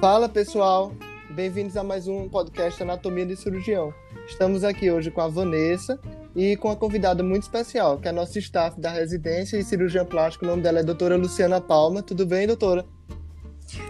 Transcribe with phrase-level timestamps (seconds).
[0.00, 0.94] Fala pessoal,
[1.28, 3.92] bem-vindos a mais um podcast Anatomia de Cirurgião.
[4.26, 6.00] Estamos aqui hoje com a Vanessa
[6.34, 10.02] e com uma convidada muito especial, que é a nossa staff da residência e cirurgiã
[10.02, 10.46] plástica.
[10.46, 12.02] O nome dela é doutora Luciana Palma.
[12.02, 12.86] Tudo bem, doutora?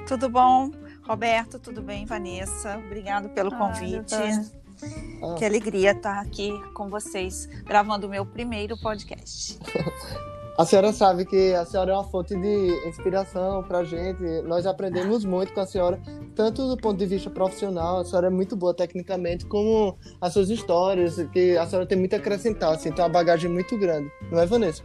[0.04, 0.72] Tudo bom,
[1.04, 1.60] Roberto?
[1.60, 2.76] Tudo bem, Vanessa?
[2.78, 4.12] Obrigado pelo convite.
[4.12, 9.60] Ah, que alegria estar aqui com vocês, gravando o meu primeiro podcast.
[10.60, 14.22] A senhora sabe que a senhora é uma fonte de inspiração para a gente.
[14.42, 15.98] Nós aprendemos muito com a senhora,
[16.36, 20.50] tanto do ponto de vista profissional, a senhora é muito boa tecnicamente, como as suas
[20.50, 24.12] histórias, que a senhora tem muito a acrescentar, assim, tem uma bagagem muito grande.
[24.30, 24.82] Não é, Vanessa?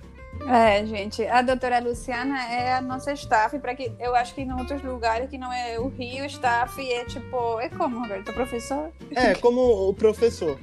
[0.48, 4.54] É, gente, a doutora Luciana é a nossa staff, para que eu acho que em
[4.54, 8.94] outros lugares que não é o Rio, staff é tipo, é como, Roberto, professor?
[9.14, 10.58] É, como o professor.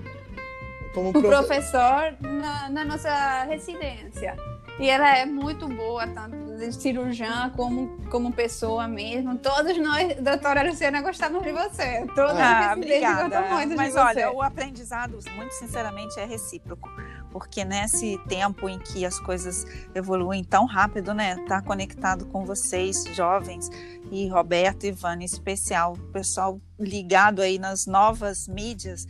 [0.94, 1.28] Como o profe...
[1.28, 4.36] professor na, na nossa residência.
[4.82, 9.38] E ela é muito boa, tanto de cirurgiã como, como pessoa mesmo.
[9.38, 12.04] Todos nós, doutora Luciana, gostamos de você.
[12.16, 13.42] Todos ah, obrigada.
[13.42, 14.36] muito Mas olha, você.
[14.36, 16.90] o aprendizado, muito sinceramente, é recíproco.
[17.30, 21.36] Porque nesse tempo em que as coisas evoluem tão rápido, né?
[21.46, 23.70] Tá conectado com vocês, jovens,
[24.10, 29.06] e Roberto e Ivana em especial, o pessoal ligado aí nas novas mídias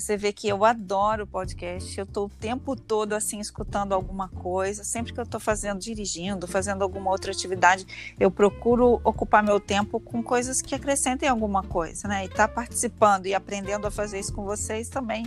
[0.00, 1.98] você vê que eu adoro podcast.
[1.98, 4.84] Eu estou o tempo todo assim escutando alguma coisa.
[4.84, 7.86] Sempre que eu estou fazendo, dirigindo, fazendo alguma outra atividade,
[8.18, 12.22] eu procuro ocupar meu tempo com coisas que acrescentem alguma coisa, né?
[12.22, 15.26] E estar tá participando e aprendendo a fazer isso com vocês também.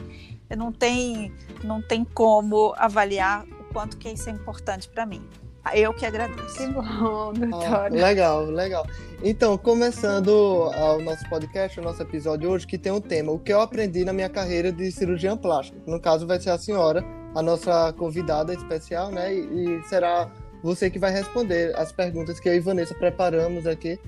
[0.58, 1.32] Não tem,
[1.64, 5.26] não tem como avaliar o quanto que isso é importante para mim.
[5.74, 6.58] Eu que agradeço.
[6.58, 7.86] Que bom, doutora.
[7.86, 8.86] Ah, legal, legal.
[9.24, 13.54] Então, começando o nosso podcast, o nosso episódio hoje, que tem um tema, o que
[13.54, 15.80] eu aprendi na minha carreira de cirurgiã plástica.
[15.86, 17.04] No caso, vai ser a senhora,
[17.36, 19.34] a nossa convidada especial, né?
[19.34, 20.30] E, e será
[20.64, 24.00] você que vai responder as perguntas que eu e Vanessa preparamos aqui.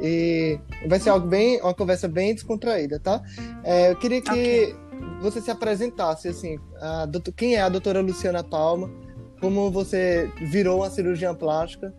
[0.00, 3.20] E vai ser algo bem, uma conversa bem descontraída, tá?
[3.64, 4.76] É, eu queria que okay.
[5.20, 7.06] você se apresentasse, assim, a,
[7.36, 8.88] quem é a doutora Luciana Palma,
[9.40, 11.94] como você virou uma cirurgiã plástica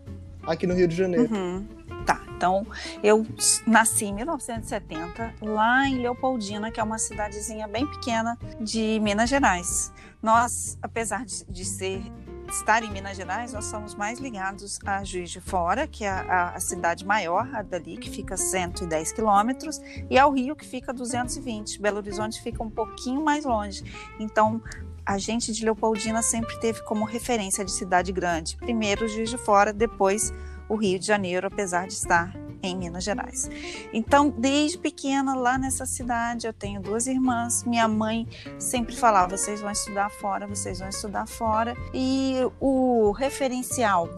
[0.46, 1.32] aqui no Rio de Janeiro.
[1.32, 1.66] Uhum.
[2.06, 2.66] Tá, então
[3.02, 3.26] eu
[3.66, 9.92] nasci em 1970 lá em Leopoldina, que é uma cidadezinha bem pequena de Minas Gerais.
[10.22, 12.02] Nós, apesar de, de ser
[12.50, 16.50] estar em Minas Gerais, nós somos mais ligados a Juiz de Fora, que é a,
[16.50, 19.80] a cidade maior a dali, que fica 110 quilômetros,
[20.10, 21.80] e ao Rio, que fica 220.
[21.80, 23.84] Belo Horizonte fica um pouquinho mais longe.
[24.18, 24.60] Então,
[25.10, 28.56] a gente de Leopoldina sempre teve como referência de cidade grande.
[28.56, 30.32] Primeiro Juiz de Fora, depois
[30.68, 32.32] o Rio de Janeiro, apesar de estar
[32.62, 33.50] em Minas Gerais.
[33.92, 37.64] Então, desde pequena, lá nessa cidade, eu tenho duas irmãs.
[37.64, 41.74] Minha mãe sempre falava: vocês vão estudar fora, vocês vão estudar fora.
[41.92, 44.08] E o referencial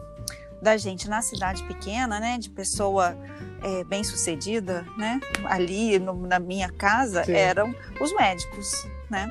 [0.61, 3.17] da gente na cidade pequena, né, de pessoa
[3.63, 7.33] é, bem sucedida, né, ali no, na minha casa, Sim.
[7.33, 9.27] eram os médicos, né.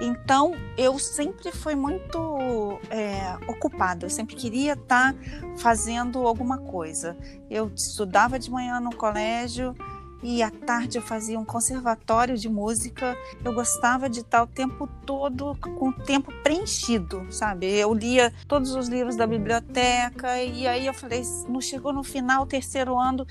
[0.00, 5.18] Então, eu sempre fui muito é, ocupada, eu sempre queria estar tá
[5.56, 7.16] fazendo alguma coisa.
[7.48, 9.74] Eu estudava de manhã no colégio
[10.22, 13.16] e à tarde eu fazia um conservatório de música.
[13.44, 17.66] Eu gostava de estar o tempo todo com o tempo preenchido, sabe?
[17.66, 22.46] Eu lia todos os livros da biblioteca e aí eu falei, não chegou no final,
[22.46, 23.26] terceiro ano,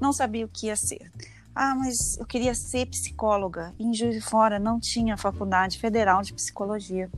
[0.00, 1.10] não sabia o que ia ser.
[1.58, 3.72] Ah, mas eu queria ser psicóloga.
[3.78, 7.10] em Juiz de Fora não tinha faculdade federal de psicologia.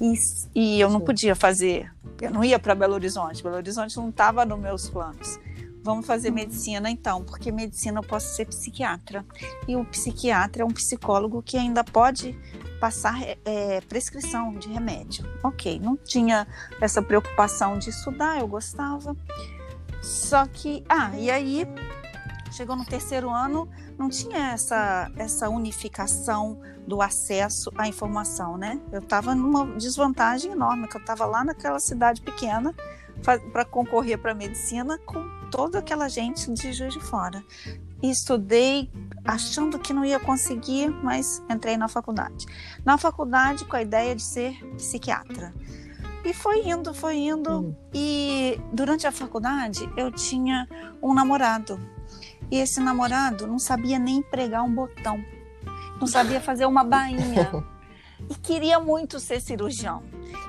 [0.00, 0.14] E,
[0.52, 1.88] e eu não podia fazer.
[2.20, 3.40] Eu não ia para Belo Horizonte.
[3.40, 5.38] Belo Horizonte não estava nos meus planos.
[5.84, 9.24] Vamos fazer medicina então, porque medicina eu posso ser psiquiatra.
[9.68, 12.36] E o psiquiatra é um psicólogo que ainda pode
[12.80, 15.24] passar é, prescrição de remédio.
[15.40, 16.48] Ok, não tinha
[16.80, 19.16] essa preocupação de estudar, eu gostava.
[20.02, 21.64] Só que, ah, e aí
[22.50, 28.80] Chegou no terceiro ano, não tinha essa, essa unificação do acesso à informação, né?
[28.90, 32.74] Eu estava numa desvantagem enorme, que eu estava lá naquela cidade pequena
[33.52, 37.44] para concorrer para medicina com toda aquela gente de Juiz de Fora.
[38.02, 38.90] E estudei
[39.24, 42.46] achando que não ia conseguir, mas entrei na faculdade.
[42.84, 45.52] Na faculdade com a ideia de ser psiquiatra.
[46.24, 47.50] E foi indo, foi indo.
[47.50, 47.76] Uhum.
[47.92, 50.68] E durante a faculdade eu tinha
[51.02, 51.80] um namorado
[52.50, 55.22] e esse namorado não sabia nem pregar um botão,
[56.00, 57.50] não sabia fazer uma bainha
[58.28, 60.02] e queria muito ser cirurgião.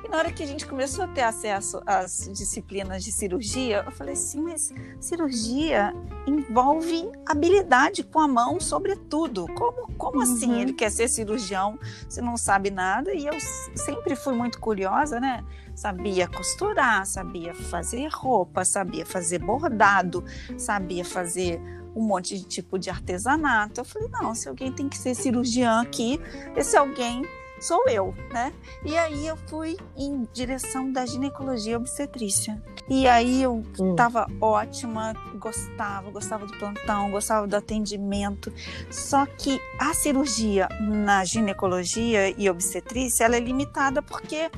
[0.04, 3.92] E na hora que a gente começou a ter acesso às disciplinas de cirurgia, eu
[3.92, 5.94] falei assim: mas cirurgia
[6.26, 9.46] envolve habilidade com a mão, sobretudo.
[9.54, 10.52] Como, como assim uhum.
[10.52, 13.14] assim ele quer ser cirurgião se não sabe nada?
[13.14, 13.34] E eu
[13.76, 15.44] sempre fui muito curiosa, né?
[15.80, 20.26] sabia costurar, sabia fazer roupa, sabia fazer bordado,
[20.58, 21.62] sabia fazer
[21.96, 23.82] um monte de tipo de artesanato.
[23.82, 26.20] Eu falei, não, se alguém tem que ser cirurgiã aqui,
[26.56, 27.24] esse alguém
[27.60, 28.54] sou eu, né?
[28.86, 32.62] E aí eu fui em direção da ginecologia obstetrícia.
[32.88, 34.38] E aí eu estava hum.
[34.42, 38.52] ótima, gostava, gostava do plantão, gostava do atendimento.
[38.90, 44.50] Só que a cirurgia na ginecologia e obstetrícia, ela é limitada porque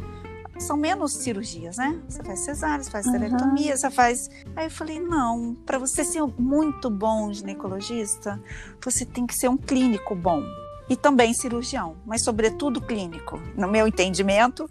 [0.64, 2.02] são menos cirurgias, né?
[2.08, 3.78] Você faz cesárea, você faz esterectomia, uhum.
[3.78, 4.30] você faz.
[4.56, 8.42] Aí eu falei: não, para você ser muito bom ginecologista,
[8.84, 10.44] você tem que ser um clínico bom
[10.90, 13.40] e também cirurgião, mas sobretudo clínico.
[13.56, 14.70] No meu entendimento,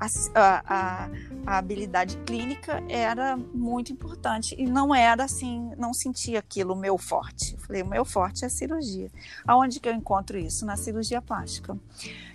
[0.00, 1.10] a, a,
[1.46, 6.96] a, habilidade clínica era muito importante e não era assim, não sentia aquilo o meu
[6.96, 7.56] forte.
[7.58, 9.10] Falei, o meu forte é a cirurgia.
[9.46, 10.64] Aonde que eu encontro isso?
[10.64, 11.78] Na cirurgia plástica.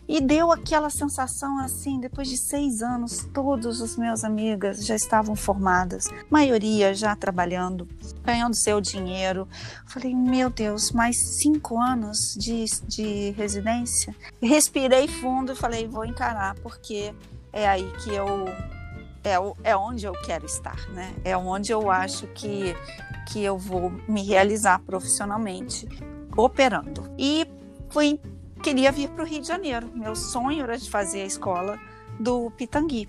[0.07, 5.35] E deu aquela sensação assim, depois de seis anos, todos os meus amigas já estavam
[5.35, 7.87] formadas, maioria já trabalhando,
[8.23, 9.47] ganhando seu dinheiro.
[9.87, 14.15] Falei, meu Deus, mais cinco anos de, de residência.
[14.41, 17.13] Respirei fundo e falei, vou encarar, porque
[17.51, 18.45] é aí que eu
[19.23, 21.13] é, é onde eu quero estar, né?
[21.23, 22.75] É onde eu acho que,
[23.27, 25.87] que eu vou me realizar profissionalmente
[26.37, 27.11] operando.
[27.17, 27.47] E
[27.89, 28.19] fui
[28.65, 29.91] queria vir para o Rio de Janeiro.
[29.93, 31.79] Meu sonho era de fazer a escola
[32.19, 33.07] do Pitangui.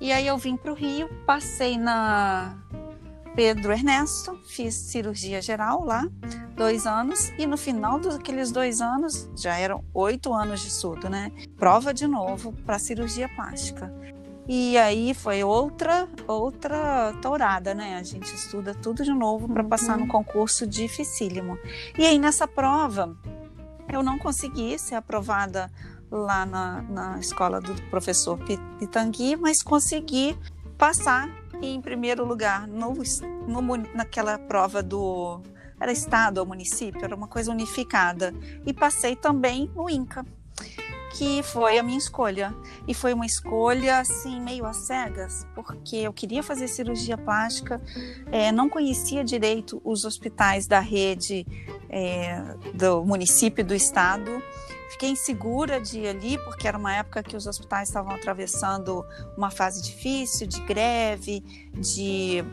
[0.00, 2.56] E aí eu vim para o Rio, passei na
[3.34, 6.06] Pedro Ernesto, fiz cirurgia geral lá,
[6.54, 11.32] dois anos, e no final daqueles dois anos, já eram oito anos de estudo, né?
[11.56, 13.92] Prova de novo para cirurgia plástica.
[14.46, 17.96] E aí foi outra outra tourada, né?
[17.96, 20.08] A gente estuda tudo de novo para passar no uhum.
[20.08, 21.58] concurso dificílimo.
[21.98, 23.16] E aí nessa prova,
[23.92, 25.70] eu não consegui ser aprovada
[26.10, 28.38] lá na, na escola do professor
[28.78, 30.38] Pitangui, mas consegui
[30.76, 31.28] passar
[31.60, 32.94] em primeiro lugar no,
[33.46, 35.40] no, naquela prova do
[35.80, 38.34] era estado ou município, era uma coisa unificada.
[38.66, 40.24] E passei também no INCA
[41.18, 42.54] que foi a minha escolha.
[42.86, 47.82] E foi uma escolha, assim, meio às cegas, porque eu queria fazer cirurgia plástica,
[48.30, 51.44] é, não conhecia direito os hospitais da rede
[51.90, 52.40] é,
[52.72, 54.40] do município do estado.
[54.92, 59.04] Fiquei insegura de ir ali, porque era uma época que os hospitais estavam atravessando
[59.36, 61.40] uma fase difícil de greve,
[61.74, 62.44] de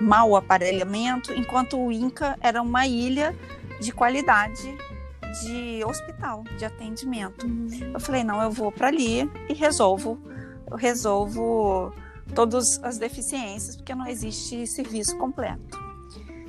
[0.00, 3.36] mau aparelhamento, enquanto o INCA era uma ilha
[3.80, 4.74] de qualidade
[5.42, 7.46] de hospital, de atendimento.
[7.46, 7.68] Uhum.
[7.92, 10.18] Eu falei, não, eu vou para ali e resolvo,
[10.70, 11.92] eu resolvo
[12.34, 15.82] todas as deficiências, porque não existe serviço completo.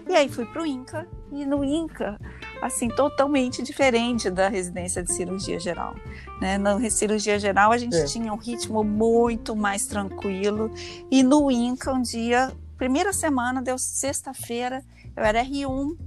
[0.07, 2.19] E aí fui para o INCA, e no INCA,
[2.61, 5.95] assim, totalmente diferente da residência de cirurgia geral.
[6.39, 6.57] Né?
[6.59, 8.05] Na cirurgia geral, a gente é.
[8.05, 10.71] tinha um ritmo muito mais tranquilo,
[11.09, 14.83] e no INCA, um dia, primeira semana, deu sexta-feira,
[15.15, 15.97] eu era R1,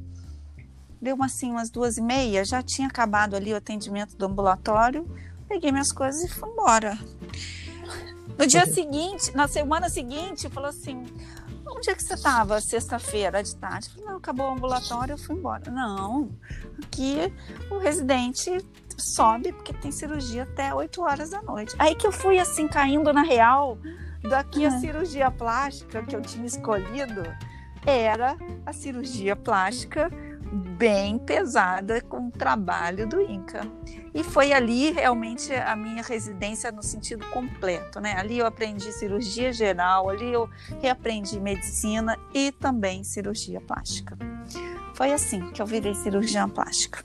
[1.01, 5.09] deu assim, umas duas e meia, já tinha acabado ali o atendimento do ambulatório,
[5.49, 6.99] peguei minhas coisas e fui embora.
[8.39, 11.05] No dia seguinte, na semana seguinte, falou assim:
[11.67, 13.89] onde é que você estava sexta-feira de tarde?
[13.89, 15.71] Eu falei, não, acabou o ambulatório, eu fui embora.
[15.71, 16.31] Não,
[16.83, 17.33] aqui
[17.71, 18.65] o residente
[18.97, 21.75] sobe porque tem cirurgia até 8 horas da noite.
[21.79, 23.79] Aí que eu fui assim, caindo na real,
[24.29, 27.23] daqui a cirurgia plástica que eu tinha escolhido
[27.87, 30.11] era a cirurgia plástica
[30.53, 33.61] bem pesada com o trabalho do INCA.
[34.15, 38.15] E foi ali realmente a minha residência no sentido completo, né?
[38.19, 40.49] Ali eu aprendi cirurgia geral, ali eu
[40.81, 44.17] reaprendi medicina e também cirurgia plástica.
[44.95, 47.05] Foi assim que eu virei cirurgiã plástica.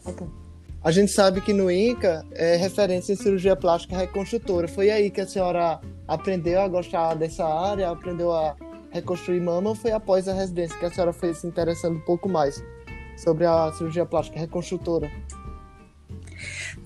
[0.83, 4.67] A gente sabe que no INCA é referência em cirurgia plástica reconstrutora.
[4.67, 8.55] Foi aí que a senhora aprendeu a gostar dessa área, aprendeu a
[8.91, 12.29] reconstruir mama ou foi após a residência que a senhora foi se interessando um pouco
[12.29, 12.63] mais
[13.23, 15.09] sobre a cirurgia plástica reconstrutora.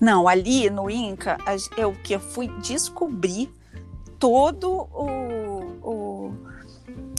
[0.00, 1.38] Não, ali no INCA,
[1.76, 3.52] eu que eu fui descobrir
[4.18, 6.32] todo o,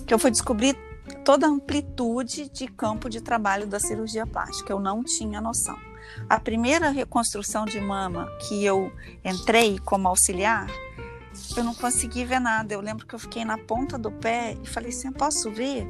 [0.10, 0.76] que eu fui descobrir
[1.24, 4.74] toda a amplitude de campo de trabalho da cirurgia plástica.
[4.74, 5.78] Eu não tinha noção.
[6.28, 8.92] A primeira reconstrução de mama que eu
[9.24, 10.68] entrei como auxiliar,
[11.56, 12.74] eu não consegui ver nada.
[12.74, 15.88] Eu lembro que eu fiquei na ponta do pé e falei assim: posso ver?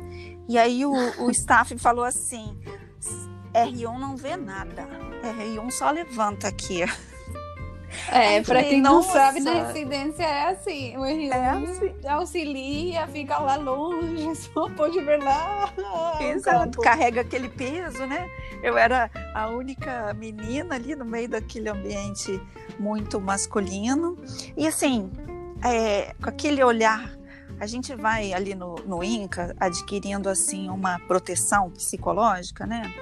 [0.49, 0.91] E aí o,
[1.23, 2.57] o staff falou assim:
[3.53, 4.87] R1 não vê nada.
[5.23, 6.83] R1 só levanta aqui.
[8.11, 10.95] É, para quem não sabe, na residência é assim.
[10.97, 12.07] O R1 é assim.
[12.07, 15.73] auxilia, fica lá longe, só pode ver lá.
[16.21, 18.29] Exato, carrega aquele peso, né?
[18.61, 22.39] Eu era a única menina ali no meio daquele ambiente
[22.79, 24.17] muito masculino.
[24.55, 25.11] E assim,
[25.63, 27.18] é, com aquele olhar
[27.59, 32.93] a gente vai ali no, no INCA adquirindo assim uma proteção psicológica, né?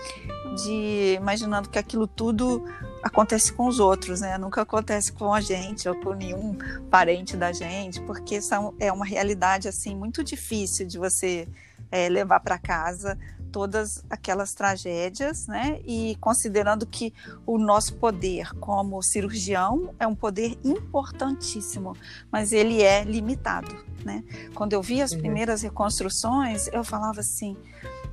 [0.55, 2.65] De imaginando que aquilo tudo
[3.03, 4.37] acontece com os outros, né?
[4.37, 6.57] Nunca acontece com a gente ou com nenhum
[6.89, 11.47] parente da gente, porque são, é uma realidade assim muito difícil de você
[11.91, 13.17] é, levar para casa
[13.57, 15.79] todas aquelas tragédias, né?
[15.83, 17.11] E considerando que
[17.43, 21.97] o nosso poder como cirurgião é um poder importantíssimo,
[22.31, 24.23] mas ele é limitado, né?
[24.53, 25.17] Quando eu vi as uhum.
[25.17, 27.57] primeiras reconstruções, eu falava assim,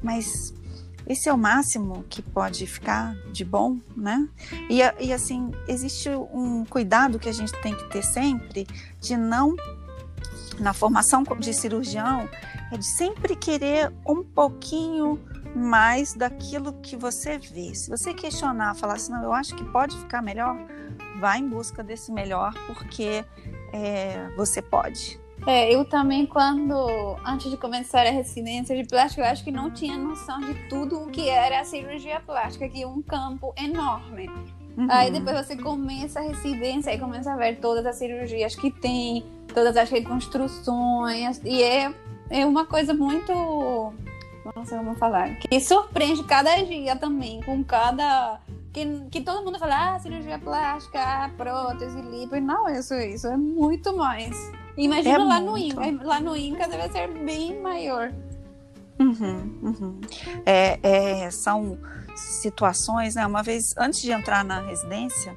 [0.03, 0.55] mas
[1.07, 4.27] esse é o máximo que pode ficar de bom, né?
[4.71, 8.67] E, e assim, existe um cuidado que a gente tem que ter sempre
[8.99, 9.55] de não
[10.59, 12.29] na formação de cirurgião
[12.71, 15.19] é de sempre querer um pouquinho
[15.55, 17.75] mais daquilo que você vê.
[17.75, 20.57] Se você questionar, falar assim, não, eu acho que pode ficar melhor,
[21.21, 23.25] vá em busca desse melhor, porque
[23.73, 25.21] é, você pode.
[25.47, 29.71] É, eu também, quando, antes de começar a residência de plástica, eu acho que não
[29.71, 34.31] tinha noção de tudo o que era a cirurgia plástica, que é um campo enorme.
[34.77, 34.89] Uhum.
[34.91, 39.25] Aí depois você começa a residência e começa a ver todas as cirurgias que tem,
[39.53, 41.95] todas as reconstruções, e é,
[42.31, 43.93] é uma coisa muito
[44.65, 48.41] sei como falar, que surpreende cada dia também, com cada.
[48.73, 52.37] Que, que todo mundo fala, ah, cirurgia plástica, ah, prótese, lipo.
[52.41, 54.37] Não é isso, isso é muito mais.
[54.77, 55.77] Imagina é lá muito.
[55.77, 58.13] no Inca, lá no Inca deve ser bem maior.
[58.99, 60.01] Uhum, uhum.
[60.45, 61.79] É, é, são
[62.17, 63.27] situações, né?
[63.27, 65.35] Uma vez antes de entrar na residência,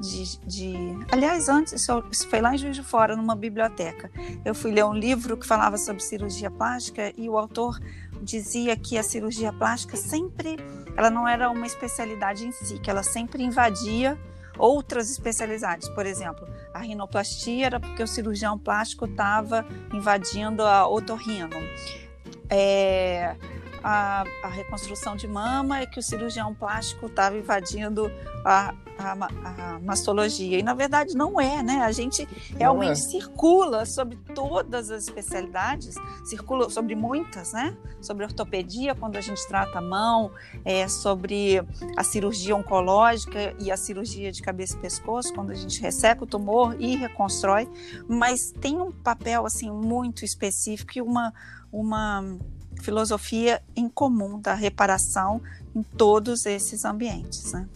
[0.00, 0.74] de, de,
[1.12, 4.10] aliás, antes, isso foi lá em Juiz de Fora, numa biblioteca.
[4.44, 7.78] Eu fui ler um livro que falava sobre cirurgia plástica e o autor
[8.22, 10.56] dizia que a cirurgia plástica sempre,
[10.96, 14.18] ela não era uma especialidade em si, que ela sempre invadia
[14.58, 15.88] outras especialidades.
[15.88, 21.50] Por exemplo, a rinoplastia era porque o cirurgião plástico estava invadindo a otorrino.
[22.48, 23.36] É,
[23.82, 28.10] a, a, reconstrução de mama é que o cirurgião plástico estava invadindo
[28.44, 30.58] a, a, a, mastologia.
[30.58, 31.82] E na verdade não é, né?
[31.82, 32.94] A gente realmente é.
[32.94, 37.76] circula sobre todas as especialidades, circula sobre muitas, né?
[38.00, 40.30] Sobre ortopedia, quando a gente trata a mão,
[40.64, 41.62] é, sobre
[41.96, 46.26] a cirurgia oncológica e a cirurgia de cabeça e pescoço, quando a gente resseca o
[46.26, 47.68] tumor e reconstrói.
[48.08, 51.32] Mas tem um papel assim muito específico e uma
[51.72, 52.22] uma
[52.80, 55.40] filosofia em comum da reparação
[55.74, 57.52] em todos esses ambientes.
[57.52, 57.68] Né?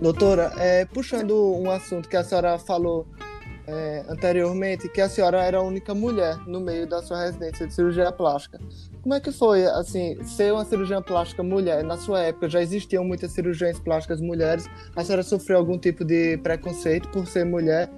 [0.00, 3.06] Doutora, é, puxando um assunto que a senhora falou
[3.66, 7.74] é, anteriormente, que a senhora era a única mulher no meio da sua residência de
[7.74, 8.58] cirurgia plástica.
[9.02, 11.82] Como é que foi, assim, ser uma cirurgiã plástica mulher?
[11.84, 14.68] Na sua época já existiam muitas cirurgiãs plásticas mulheres.
[14.94, 17.90] A senhora sofreu algum tipo de preconceito por ser mulher?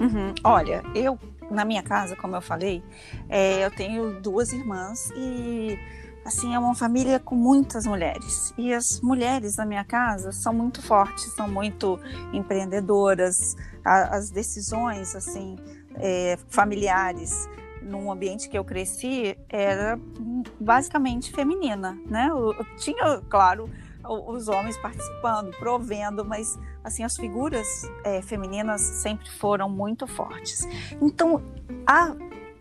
[0.00, 0.34] Uhum.
[0.44, 1.18] Olha, eu
[1.52, 2.82] na minha casa, como eu falei,
[3.28, 5.78] é, eu tenho duas irmãs e
[6.24, 10.80] assim é uma família com muitas mulheres e as mulheres da minha casa são muito
[10.80, 11.98] fortes, são muito
[12.32, 13.56] empreendedoras.
[13.84, 15.56] A, as decisões assim
[15.96, 17.48] é, familiares
[17.82, 19.98] num ambiente que eu cresci era
[20.60, 22.28] basicamente feminina, né?
[22.30, 23.68] Eu, eu tinha, claro,
[24.04, 27.66] os homens participando, provendo, mas assim as figuras
[28.04, 30.66] é, femininas sempre foram muito fortes.
[31.00, 31.42] Então
[31.86, 32.14] a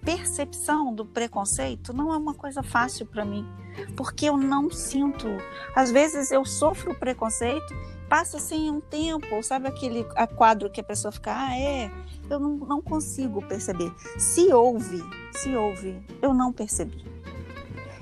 [0.04, 3.48] percepção do preconceito não é uma coisa fácil para mim,
[3.96, 5.28] porque eu não sinto.
[5.76, 7.74] Às vezes eu sofro preconceito,
[8.10, 10.06] passa assim um tempo, sabe aquele
[10.36, 11.92] quadro que a pessoa fica, ah, é,
[12.30, 13.94] eu não, não consigo perceber.
[14.18, 17.06] Se houve, se houve, eu não percebi.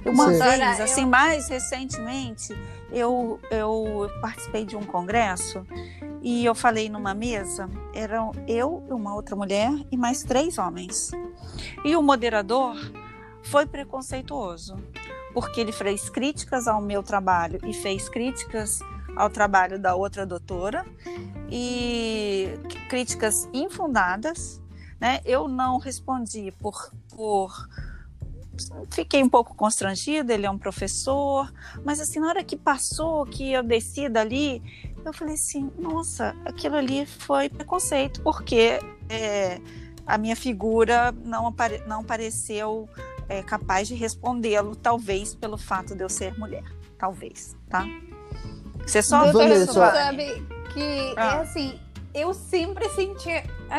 [0.06, 0.40] Uma Sim.
[0.40, 2.56] vez, assim, mais recentemente,
[2.92, 5.66] eu, eu participei de um congresso
[6.22, 11.12] e eu falei numa mesa, eram eu, uma outra mulher e mais três homens.
[11.86, 12.76] E o moderador
[13.44, 14.76] foi preconceituoso,
[15.34, 18.80] porque ele fez críticas ao meu trabalho e fez críticas
[19.16, 20.86] ao trabalho da outra doutora
[21.50, 22.50] e
[22.90, 24.62] críticas infundadas,
[25.00, 25.22] né?
[25.26, 27.68] Eu não respondi por, por
[28.92, 31.52] fiquei um pouco constrangida, ele é um professor,
[31.84, 34.62] mas assim, na hora que passou, que eu desci dali,
[35.06, 39.60] eu falei assim, nossa, aquilo ali foi preconceito, porque é,
[40.06, 42.90] a minha figura não, apare não pareceu
[43.28, 46.64] é, capaz de respondê-lo, talvez pelo fato de eu ser mulher,
[46.98, 47.86] talvez, tá?
[48.86, 50.26] Você só sabe
[50.74, 51.38] que ah.
[51.38, 51.80] é assim,
[52.14, 53.30] eu sempre senti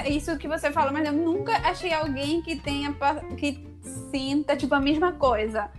[0.08, 2.94] isso que você fala, mas eu nunca achei alguém que tenha
[3.36, 3.69] que
[4.10, 5.70] sinta, tipo, a mesma coisa.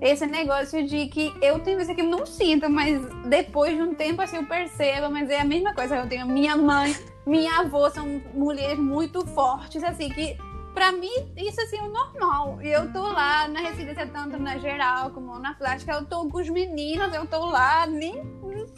[0.00, 3.94] Esse negócio de que eu tenho isso aqui, eu não sinto, mas depois de um
[3.94, 5.96] tempo assim eu percebo, mas é a mesma coisa.
[5.96, 6.94] Eu tenho minha mãe,
[7.26, 10.36] minha avó, são mulheres muito fortes, assim, que
[10.74, 12.58] Pra mim, isso assim é o normal.
[12.60, 16.38] E eu tô lá na residência, tanto na geral como na plástica, eu tô com
[16.38, 18.20] os meninos, eu tô lá, nem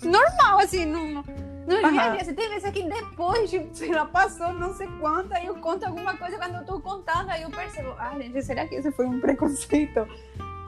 [0.02, 1.25] normal, assim, no,
[1.66, 1.92] no uhum.
[1.92, 2.25] dia a dia.
[2.25, 5.85] Você tem vezes que depois de, sei lá, passou não sei quanto, aí eu conto
[5.85, 9.06] alguma coisa quando eu tô contando, aí eu percebo, ah, gente, será que isso foi
[9.06, 10.06] um preconceito?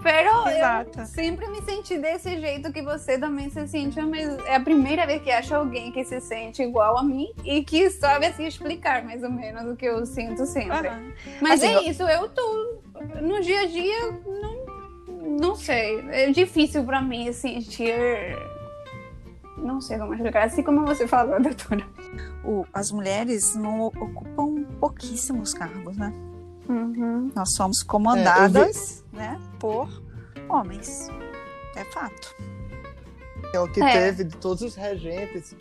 [0.03, 1.01] Pero Exato.
[1.01, 5.05] eu sempre me senti desse jeito que você também se sente, mas é a primeira
[5.05, 9.05] vez que acho alguém que se sente igual a mim e que sabe assim explicar
[9.05, 10.89] mais ou menos o que eu sinto sempre.
[10.89, 11.13] Uhum.
[11.41, 11.83] Mas assim, é eu...
[11.83, 12.79] isso, eu tô
[13.21, 17.93] no dia a dia, não, não sei, é difícil para mim sentir
[19.63, 21.87] não sei como explicar, assim como você falou, doutora.
[22.45, 26.13] O, as mulheres não ocupam pouquíssimos cargos, né?
[26.69, 27.31] Uhum.
[27.35, 29.17] Nós somos comandadas é, vi...
[29.17, 29.89] né, por
[30.49, 31.09] homens.
[31.77, 32.35] É fato.
[33.55, 33.93] É o que é.
[33.93, 35.57] teve de todos os regentes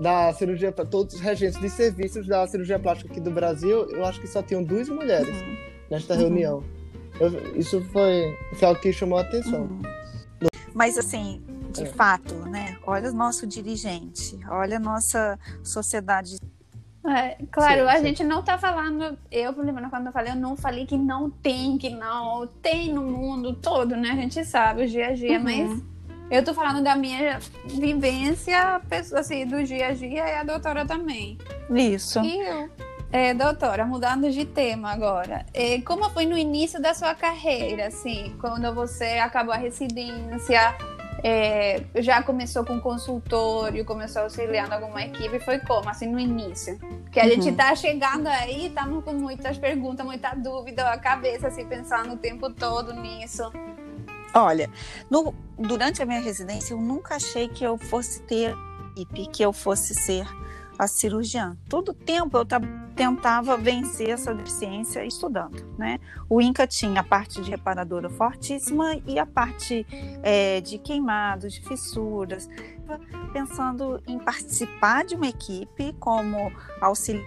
[0.00, 4.20] da cirurgia, todos os regentes de serviços da cirurgia plástica aqui do Brasil, eu acho
[4.20, 5.56] que só tinham duas mulheres uhum.
[5.90, 6.20] nesta uhum.
[6.20, 6.64] reunião.
[7.20, 9.62] Eu, isso foi, foi algo que chamou a atenção.
[9.62, 9.82] Uhum.
[10.74, 11.42] Mas assim,
[11.72, 11.86] de é.
[11.86, 12.76] fato, né?
[12.86, 16.36] Olha o nosso dirigente, olha a nossa sociedade
[17.04, 18.04] é, claro, sim, a sim.
[18.04, 19.18] gente não tá falando.
[19.30, 22.92] Eu, por exemplo, quando eu falei, eu não falei que não tem, que não tem
[22.92, 24.10] no mundo todo, né?
[24.10, 25.42] A gente sabe o dia a dia, uhum.
[25.42, 25.82] mas
[26.30, 28.80] eu tô falando da minha vivência,
[29.16, 31.36] assim, do dia a dia e a doutora também.
[31.68, 32.20] Isso.
[32.20, 32.70] E eu.
[33.12, 35.44] É, doutora, mudando de tema agora.
[35.52, 40.74] É, como foi no início da sua carreira, assim, quando você acabou a residência?
[41.22, 46.78] É, já começou com consultório, começou auxiliando alguma equipe, foi como, assim, no início?
[47.10, 47.30] Que a uhum.
[47.30, 52.16] gente tá chegando aí, estamos com muitas perguntas, muita dúvida, a cabeça, assim, pensando o
[52.16, 53.50] tempo todo nisso.
[54.34, 54.68] Olha,
[55.10, 58.54] no, durante a minha residência, eu nunca achei que eu fosse ter
[58.96, 60.26] equipe, que eu fosse ser
[60.82, 61.56] a cirurgiã.
[61.68, 62.44] Todo tempo eu
[62.96, 66.00] tentava vencer essa deficiência estudando, né?
[66.28, 69.86] O INCA tinha a parte de reparadora fortíssima e a parte
[70.22, 72.48] é, de queimados, de fissuras.
[73.32, 77.24] Pensando em participar de uma equipe como auxiliar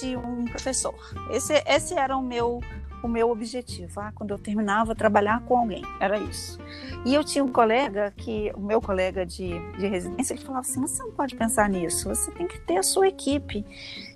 [0.00, 0.94] de um professor.
[1.30, 2.60] Esse, esse era o meu
[3.06, 4.00] o meu objetivo.
[4.00, 5.82] Ah, quando eu terminava, trabalhar com alguém.
[6.00, 6.58] Era isso.
[7.04, 10.80] E eu tinha um colega que, o meu colega de, de residência, ele falava assim:
[10.80, 13.64] você não pode pensar nisso, você tem que ter a sua equipe.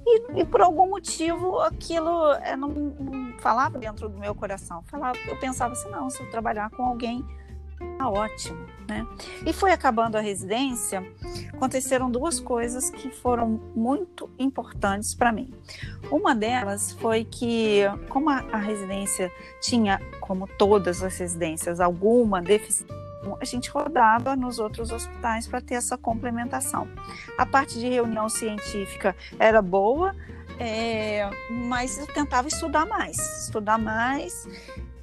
[0.06, 4.82] E, e por algum motivo aquilo é, não, não, falava dentro do meu coração.
[4.86, 7.24] Falava, eu pensava assim: não, se eu trabalhar com alguém,
[7.98, 9.06] tá ótimo, né?
[9.44, 11.04] E foi acabando a residência,
[11.52, 15.52] aconteceram duas coisas que foram muito importantes para mim.
[16.10, 22.98] Uma delas foi que, como a, a residência tinha, como todas as residências, alguma deficiência
[23.40, 26.88] a gente rodava nos outros hospitais para ter essa complementação.
[27.36, 30.14] A parte de reunião científica era boa,
[30.58, 34.48] é, mas eu tentava estudar mais, estudar mais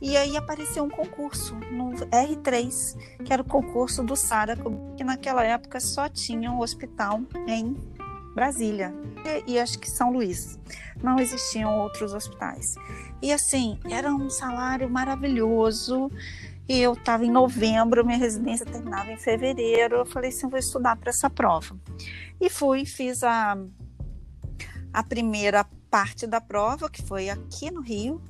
[0.01, 4.57] e aí apareceu um concurso no R3, que era o concurso do SARA,
[4.95, 7.75] que naquela época só tinha um hospital em
[8.35, 8.93] Brasília
[9.47, 10.59] e, e acho que São Luís.
[11.01, 12.75] Não existiam outros hospitais.
[13.21, 16.11] E assim, era um salário maravilhoso.
[16.67, 19.97] E eu estava em novembro, minha residência terminava em fevereiro.
[19.97, 21.77] Eu falei assim, vou estudar para essa prova.
[22.41, 23.57] E fui, fiz a,
[24.91, 28.21] a primeira parte da prova, que foi aqui no Rio,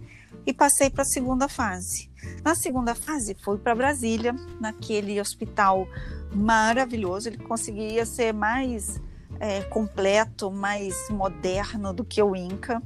[0.45, 2.10] e passei para a segunda fase.
[2.43, 5.88] Na segunda fase, fui para Brasília, naquele hospital
[6.34, 7.29] maravilhoso.
[7.29, 9.01] Ele conseguia ser mais
[9.39, 12.81] é, completo, mais moderno do que o INCA.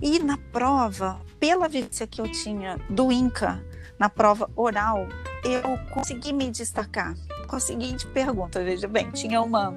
[0.00, 3.62] E na prova, pela vivência que eu tinha do INCA,
[3.98, 5.06] na prova oral,
[5.44, 7.14] eu consegui me destacar
[7.48, 9.74] com a seguinte pergunta, veja bem, tinha uma,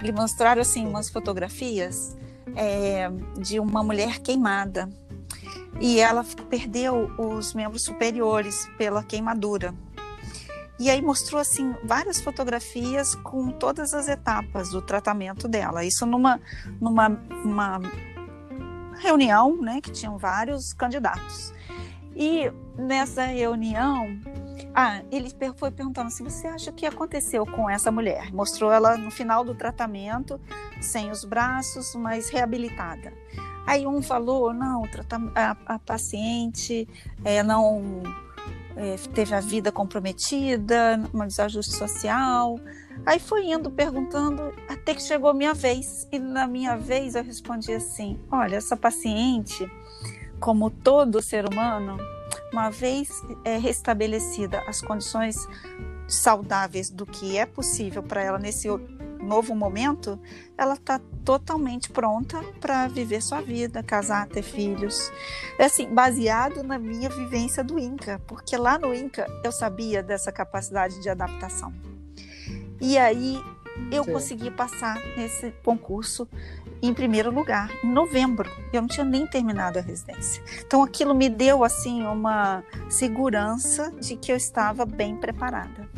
[0.00, 2.16] me mostraram assim umas fotografias
[2.54, 4.88] é, de uma mulher queimada
[5.80, 9.74] e ela perdeu os membros superiores pela queimadura.
[10.78, 15.84] E aí mostrou assim várias fotografias com todas as etapas do tratamento dela.
[15.84, 16.40] Isso numa
[16.80, 17.08] numa
[17.44, 17.80] uma
[18.98, 21.52] reunião, né, que tinham vários candidatos.
[22.14, 24.18] E nessa reunião,
[24.74, 28.32] ah, ele foi perguntando assim: você acha que aconteceu com essa mulher?
[28.32, 30.40] Mostrou ela no final do tratamento,
[30.80, 33.12] sem os braços, mas reabilitada.
[33.68, 34.84] Aí um falou, não,
[35.34, 36.88] a, a paciente
[37.22, 38.02] é, não
[38.74, 42.58] é, teve a vida comprometida, um desajuste social.
[43.04, 46.08] Aí foi indo perguntando até que chegou a minha vez.
[46.10, 49.70] E na minha vez eu respondi assim: olha, essa paciente,
[50.40, 51.98] como todo ser humano,
[52.50, 53.10] uma vez
[53.44, 55.46] é, restabelecida as condições
[56.06, 58.66] saudáveis do que é possível para ela nesse
[59.18, 60.18] novo momento,
[60.56, 65.10] ela está totalmente pronta para viver sua vida, casar, ter filhos.
[65.58, 70.32] É assim, baseado na minha vivência do Inca, porque lá no Inca eu sabia dessa
[70.32, 71.72] capacidade de adaptação.
[72.80, 73.40] E aí
[73.90, 74.12] eu Sim.
[74.12, 76.28] consegui passar nesse concurso
[76.80, 78.50] em primeiro lugar, em novembro.
[78.72, 80.42] Eu não tinha nem terminado a residência.
[80.64, 85.88] Então aquilo me deu assim uma segurança de que eu estava bem preparada.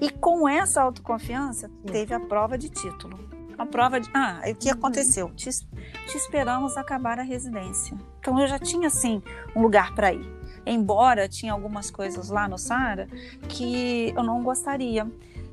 [0.00, 3.18] E com essa autoconfiança, teve a prova de título.
[3.56, 4.10] A prova de.
[4.12, 4.74] Ah, o que uhum.
[4.74, 5.30] aconteceu?
[5.30, 7.96] Te, te esperamos acabar a residência.
[8.18, 9.22] Então eu já tinha, assim,
[9.54, 10.34] um lugar para ir.
[10.66, 13.06] Embora tinha algumas coisas lá no Sara
[13.48, 15.06] que eu não gostaria,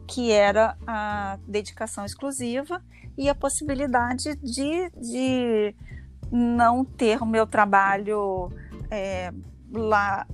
[0.08, 2.82] que era a dedicação exclusiva
[3.18, 5.76] e a possibilidade de, de
[6.32, 8.52] não ter o meu trabalho
[8.90, 9.34] é,
[9.72, 10.26] lá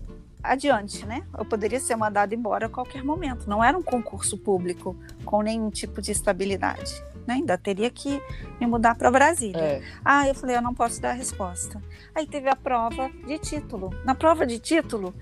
[0.51, 1.23] adiante, né?
[1.38, 3.49] Eu poderia ser mandado embora a qualquer momento.
[3.49, 7.03] Não era um concurso público com nenhum tipo de estabilidade.
[7.25, 7.36] Né?
[7.36, 8.21] Ainda teria que
[8.60, 9.62] me mudar para Brasília.
[9.62, 9.81] É.
[10.03, 11.81] Ah, eu falei, eu não posso dar a resposta.
[12.15, 13.93] Aí teve a prova de título.
[14.05, 15.13] Na prova de título,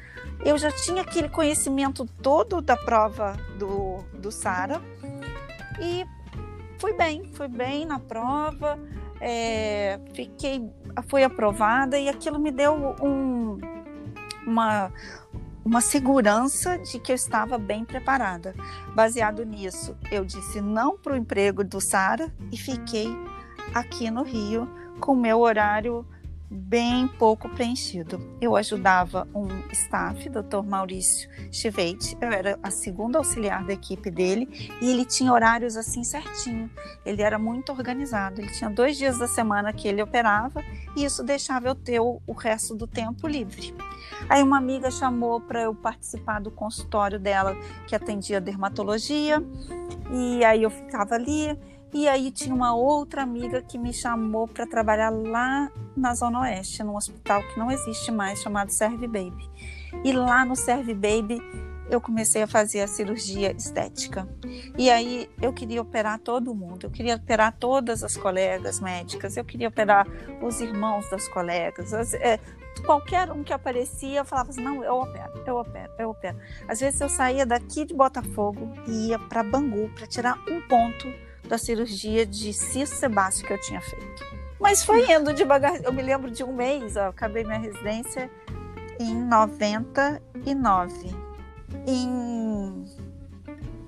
[0.43, 4.79] eu já tinha aquele conhecimento todo da prova do, do Sara
[5.81, 6.05] e
[6.77, 8.77] fui bem, fui bem na prova,
[9.19, 10.69] é, fiquei,
[11.07, 13.57] fui aprovada e aquilo me deu um,
[14.45, 14.91] uma,
[15.63, 18.53] uma segurança de que eu estava bem preparada.
[18.93, 23.07] Baseado nisso, eu disse não para o emprego do Sara e fiquei
[23.73, 26.05] aqui no Rio com meu horário
[26.49, 28.19] bem pouco preenchido.
[28.39, 30.63] Eu ajudava um staff, Dr.
[30.63, 36.03] Maurício Chivete, eu era a segunda auxiliar da equipe dele e ele tinha horários assim
[36.03, 36.69] certinho.
[37.05, 38.41] Ele era muito organizado.
[38.41, 40.63] Ele tinha dois dias da semana que ele operava
[40.95, 43.73] e isso deixava eu ter o, o resto do tempo livre.
[44.29, 47.55] Aí uma amiga chamou para eu participar do consultório dela
[47.87, 49.43] que atendia dermatologia
[50.11, 51.57] e aí eu ficava ali
[51.93, 56.83] e aí tinha uma outra amiga que me chamou para trabalhar lá na Zona Oeste,
[56.83, 59.49] num hospital que não existe mais, chamado Serve Baby.
[60.03, 61.41] E lá no Serve Baby
[61.89, 64.27] eu comecei a fazer a cirurgia estética.
[64.77, 69.45] E aí eu queria operar todo mundo, eu queria operar todas as colegas médicas, eu
[69.45, 70.05] queria operar
[70.41, 72.39] os irmãos das colegas, as, é,
[72.85, 76.37] qualquer um que aparecia, eu falava assim, não, eu opero, eu opero, eu opero.
[76.67, 81.11] Às vezes eu saía daqui de Botafogo e ia para Bangu para tirar um ponto
[81.47, 84.25] da cirurgia de cisto sebáceo que eu tinha feito.
[84.59, 85.83] Mas foi indo devagar.
[85.83, 88.31] Eu me lembro de um mês, ó, acabei minha residência
[88.99, 91.13] em 99.
[91.85, 92.85] Em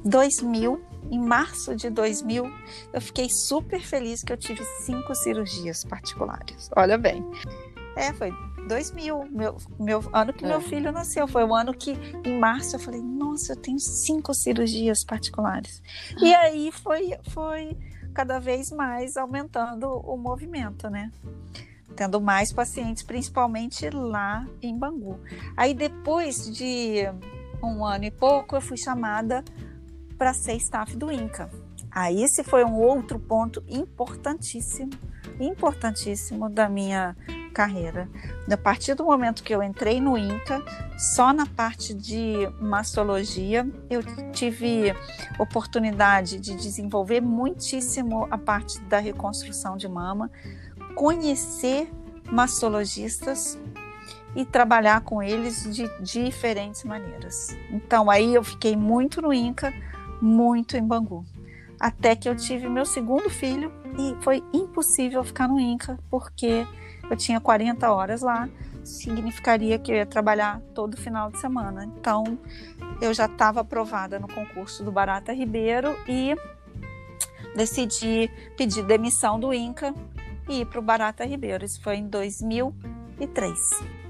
[0.04, 2.52] 2000, em março de 2000,
[2.94, 6.70] eu fiquei super feliz que eu tive cinco cirurgias particulares.
[6.76, 7.26] Olha bem.
[7.96, 8.32] É, foi
[8.68, 10.48] 2000, meu, meu ano que é.
[10.48, 11.28] meu filho nasceu.
[11.28, 11.92] Foi o ano que,
[12.24, 15.82] em março, eu falei: Nossa, eu tenho cinco cirurgias particulares.
[16.22, 17.78] E aí foi, foi
[18.14, 21.12] cada vez mais aumentando o movimento, né?
[21.96, 25.20] Tendo mais pacientes, principalmente lá em Bangu.
[25.56, 27.04] Aí depois de
[27.64, 29.44] um ano e pouco, eu fui chamada
[30.18, 31.50] para ser staff do INCA.
[31.92, 34.92] Aí esse foi um outro ponto importantíssimo,
[35.40, 37.16] importantíssimo da minha
[37.58, 38.08] carreira.
[38.52, 40.63] A partir do momento que eu entrei no INCA,
[40.96, 44.96] só na parte de mastologia, eu tive
[45.39, 50.30] oportunidade de desenvolver muitíssimo a parte da reconstrução de mama,
[50.93, 51.91] conhecer
[52.32, 53.58] mastologistas
[54.36, 57.58] e trabalhar com eles de diferentes maneiras.
[57.72, 59.74] Então aí eu fiquei muito no INCA,
[60.22, 61.26] muito em Bangu.
[61.80, 66.67] Até que eu tive meu segundo filho e foi impossível ficar no INCA porque
[67.10, 68.50] eu tinha 40 horas lá,
[68.84, 71.86] significaria que eu ia trabalhar todo final de semana.
[71.86, 72.38] Então,
[73.02, 76.36] eu já estava aprovada no concurso do Barata Ribeiro e
[77.56, 79.93] decidi pedir demissão do INCA
[80.48, 81.65] e ir para o Barata Ribeiro.
[81.65, 83.60] Isso foi em 2003.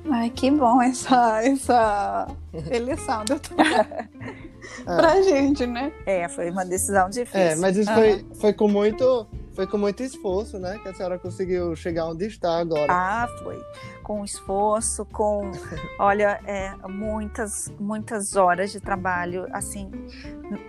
[0.09, 2.27] Ai, que bom essa, essa
[2.71, 4.09] eleição, doutora.
[4.85, 5.91] pra gente, né?
[6.05, 7.39] É, foi uma decisão difícil.
[7.39, 7.95] É, mas isso uhum.
[7.95, 9.27] foi, foi com muito
[9.57, 10.77] foi com muito esforço, né?
[10.83, 12.93] Que a senhora conseguiu chegar onde está agora.
[12.93, 13.59] Ah, foi.
[14.03, 15.51] Com esforço, com,
[15.97, 19.89] olha, é, muitas, muitas horas de trabalho, assim.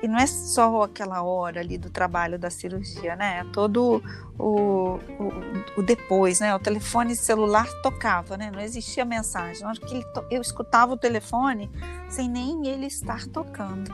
[0.03, 3.40] E não é só aquela hora ali do trabalho da cirurgia, né?
[3.40, 4.03] É todo
[4.38, 5.38] o, o,
[5.77, 6.55] o depois, né?
[6.55, 8.51] O telefone celular tocava, né?
[8.51, 9.64] Não existia mensagem.
[9.64, 11.70] Na hora que eu escutava o telefone
[12.09, 13.92] sem nem ele estar tocando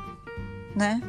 [0.74, 1.00] né?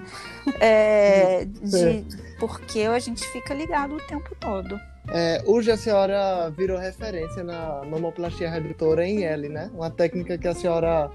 [0.59, 2.05] É, de,
[2.39, 4.79] porque a gente fica ligado o tempo todo.
[5.07, 9.69] É, hoje a senhora virou referência na mamoplastia redutora em L, né?
[9.73, 11.11] Uma técnica que a senhora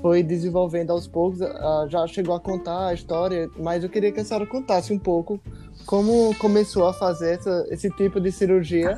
[0.00, 1.40] foi desenvolvendo aos poucos,
[1.88, 5.40] já chegou a contar a história, mas eu queria que a senhora contasse um pouco
[5.84, 8.96] como começou a fazer essa, esse tipo de cirurgia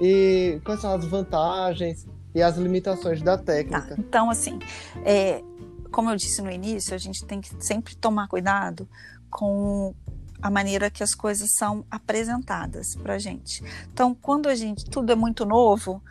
[0.00, 3.94] e quais são as vantagens e as limitações da técnica.
[3.94, 4.58] Tá, então, assim,
[5.04, 5.42] é,
[5.90, 8.88] como eu disse no início, a gente tem que sempre tomar cuidado
[9.30, 9.94] com
[10.40, 13.62] a maneira que as coisas são apresentadas para gente.
[13.92, 16.02] Então, quando a gente tudo é muito novo,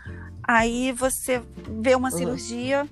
[0.43, 1.41] aí você
[1.81, 2.17] vê uma uhum.
[2.17, 2.89] cirurgia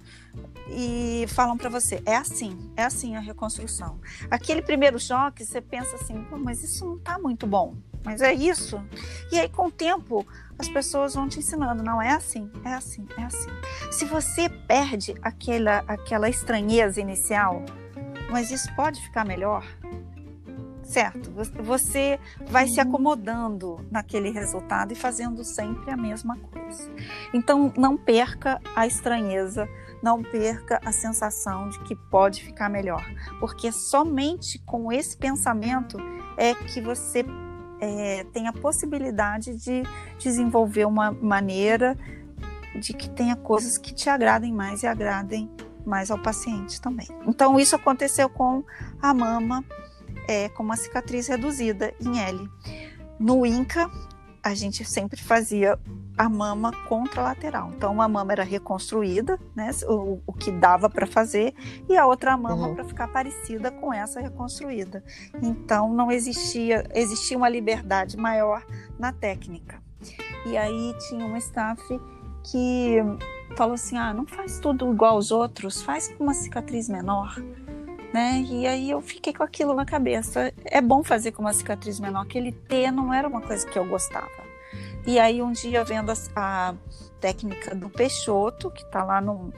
[0.69, 3.99] e falam para você, é assim, é assim a reconstrução.
[4.29, 8.81] Aquele primeiro choque, você pensa assim, mas isso não está muito bom, mas é isso.
[9.31, 10.25] E aí, com o tempo,
[10.57, 13.49] as pessoas vão te ensinando, não é assim, é assim, é assim.
[13.91, 17.63] Se você perde aquela, aquela estranheza inicial,
[18.29, 19.65] mas isso pode ficar melhor,
[20.93, 21.31] certo?
[21.63, 26.87] Você vai se acomodando naquele resultado e fazendo sempre a mesma coisa.
[27.33, 29.67] Então, não perca a estranheza,
[30.03, 33.03] não perca a sensação de que pode ficar melhor,
[33.39, 35.97] porque somente com esse pensamento
[36.37, 37.25] é que você
[37.81, 39.81] é, tem a possibilidade de
[40.19, 41.97] desenvolver uma maneira
[42.79, 45.49] de que tenha coisas que te agradem mais e agradem
[45.85, 47.07] mais ao paciente também.
[47.27, 48.63] Então, isso aconteceu com
[49.01, 49.63] a mama
[50.27, 52.49] é, com uma cicatriz reduzida em L.
[53.19, 53.89] No INCA,
[54.43, 55.79] a gente sempre fazia
[56.17, 57.71] a mama contralateral.
[57.75, 61.53] Então, uma mama era reconstruída, né, o, o que dava para fazer,
[61.89, 62.75] e a outra mama uhum.
[62.75, 65.03] para ficar parecida com essa reconstruída.
[65.41, 68.65] Então, não existia, existia uma liberdade maior
[68.99, 69.81] na técnica.
[70.45, 71.81] E aí tinha uma staff
[72.43, 72.97] que
[73.55, 77.41] falou assim: ah, não faz tudo igual aos outros, faz com uma cicatriz menor
[78.13, 78.45] né?
[78.47, 80.53] E aí eu fiquei com aquilo na cabeça.
[80.63, 82.21] É bom fazer com uma cicatriz menor.
[82.21, 84.29] Aquele T não era uma coisa que eu gostava.
[85.05, 86.75] E aí um dia vendo a, a
[87.19, 89.51] técnica do Peixoto, que está lá no,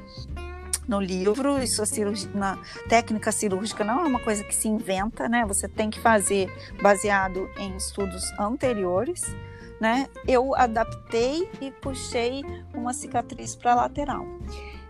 [0.87, 5.27] no livro, isso a cirurgia, na técnica cirúrgica não é uma coisa que se inventa,
[5.27, 5.45] né?
[5.45, 6.49] Você tem que fazer
[6.81, 9.21] baseado em estudos anteriores,
[9.79, 10.07] né?
[10.27, 14.25] Eu adaptei e puxei uma cicatriz para lateral.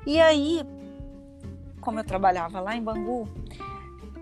[0.06, 0.62] E aí
[1.86, 3.30] como eu trabalhava lá em Bangu,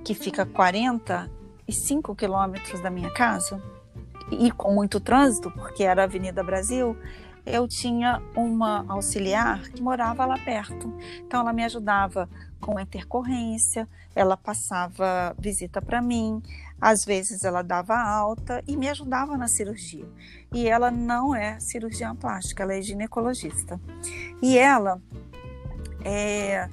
[0.04, 3.64] que fica 45 quilômetros da minha casa,
[4.30, 6.98] e com muito trânsito, porque era a Avenida Brasil,
[7.46, 10.94] eu tinha uma auxiliar que morava lá perto.
[11.20, 16.42] Então ela me ajudava com a intercorrência, ela passava visita para mim,
[16.80, 20.06] às vezes ela dava alta e me ajudava na cirurgia.
[20.54, 23.80] E ela não é cirurgiã plástica, ela é ginecologista.
[24.42, 25.02] E ela
[26.04, 26.70] é,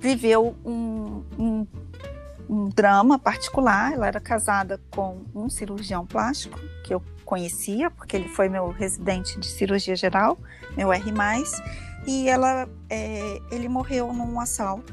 [0.00, 1.66] viveu um, um,
[2.48, 3.92] um drama particular.
[3.92, 9.38] Ela era casada com um cirurgião plástico que eu conhecia, porque ele foi meu residente
[9.38, 10.38] de cirurgia geral,
[10.76, 11.12] meu R+,
[12.06, 14.92] e ela, é, ele morreu num assalto.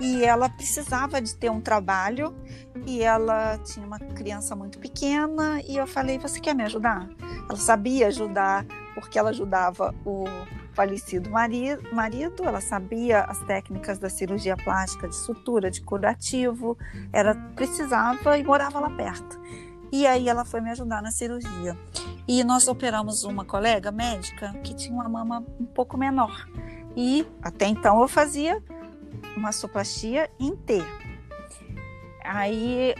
[0.00, 2.34] E ela precisava de ter um trabalho
[2.86, 7.08] e ela tinha uma criança muito pequena e eu falei, você quer me ajudar?
[7.48, 10.24] Ela sabia ajudar porque ela ajudava o
[10.76, 16.76] falecido marido, ela sabia as técnicas da cirurgia plástica, de sutura, de curativo,
[17.10, 19.40] ela precisava e morava lá perto.
[19.90, 21.76] E aí ela foi me ajudar na cirurgia.
[22.28, 26.46] E nós operamos uma colega médica que tinha uma mama um pouco menor.
[26.94, 28.62] E até então eu fazia
[29.34, 30.82] uma soplastia em T.
[32.22, 32.94] Aí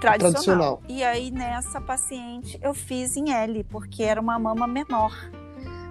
[0.00, 0.18] tradicional.
[0.32, 0.82] tradicional.
[0.88, 5.14] E aí nessa paciente eu fiz em L, porque era uma mama menor.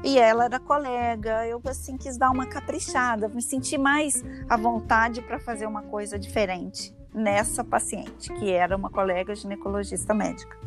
[0.04, 5.22] E ela era colega, eu assim quis dar uma caprichada, me senti mais à vontade
[5.22, 10.58] para fazer uma coisa diferente nessa paciente, que era uma colega ginecologista médica.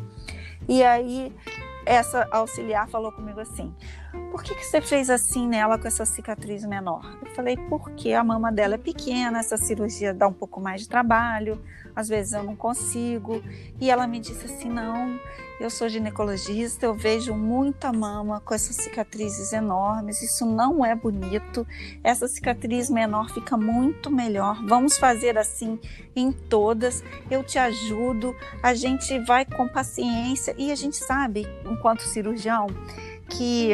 [0.67, 1.35] E aí
[1.85, 3.73] essa auxiliar falou comigo assim:
[4.31, 7.17] por que, que você fez assim nela com essa cicatriz menor?
[7.23, 10.89] Eu falei: porque a mama dela é pequena, essa cirurgia dá um pouco mais de
[10.89, 11.61] trabalho,
[11.95, 13.43] às vezes eu não consigo.
[13.79, 15.19] E ela me disse assim: não,
[15.59, 21.65] eu sou ginecologista, eu vejo muita mama com essas cicatrizes enormes, isso não é bonito.
[22.03, 24.63] Essa cicatriz menor fica muito melhor.
[24.65, 25.79] Vamos fazer assim
[26.15, 27.03] em todas.
[27.29, 32.67] Eu te ajudo, a gente vai com paciência e a gente sabe, enquanto cirurgião,
[33.29, 33.73] que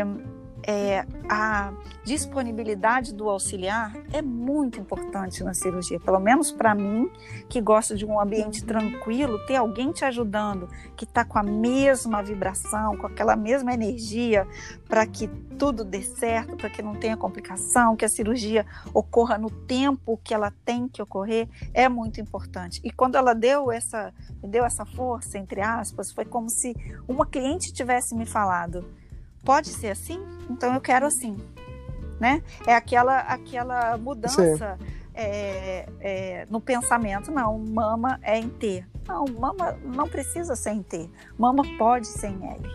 [0.63, 5.99] é, a disponibilidade do auxiliar é muito importante na cirurgia.
[5.99, 7.09] Pelo menos para mim,
[7.47, 12.21] que gosto de um ambiente tranquilo, ter alguém te ajudando, que está com a mesma
[12.21, 14.47] vibração, com aquela mesma energia,
[14.87, 19.49] para que tudo dê certo, para que não tenha complicação, que a cirurgia ocorra no
[19.49, 22.81] tempo que ela tem que ocorrer, é muito importante.
[22.83, 26.75] E quando ela deu essa, deu essa força, entre aspas, foi como se
[27.07, 28.98] uma cliente tivesse me falado
[29.43, 30.19] pode ser assim?
[30.49, 31.37] Então eu quero assim,
[32.19, 32.41] né?
[32.65, 34.77] É aquela aquela mudança
[35.13, 38.85] é, é, no pensamento, não, mama é em T.
[39.07, 41.09] Não, mama não precisa ser em T.
[41.37, 42.69] Mama pode ser em L.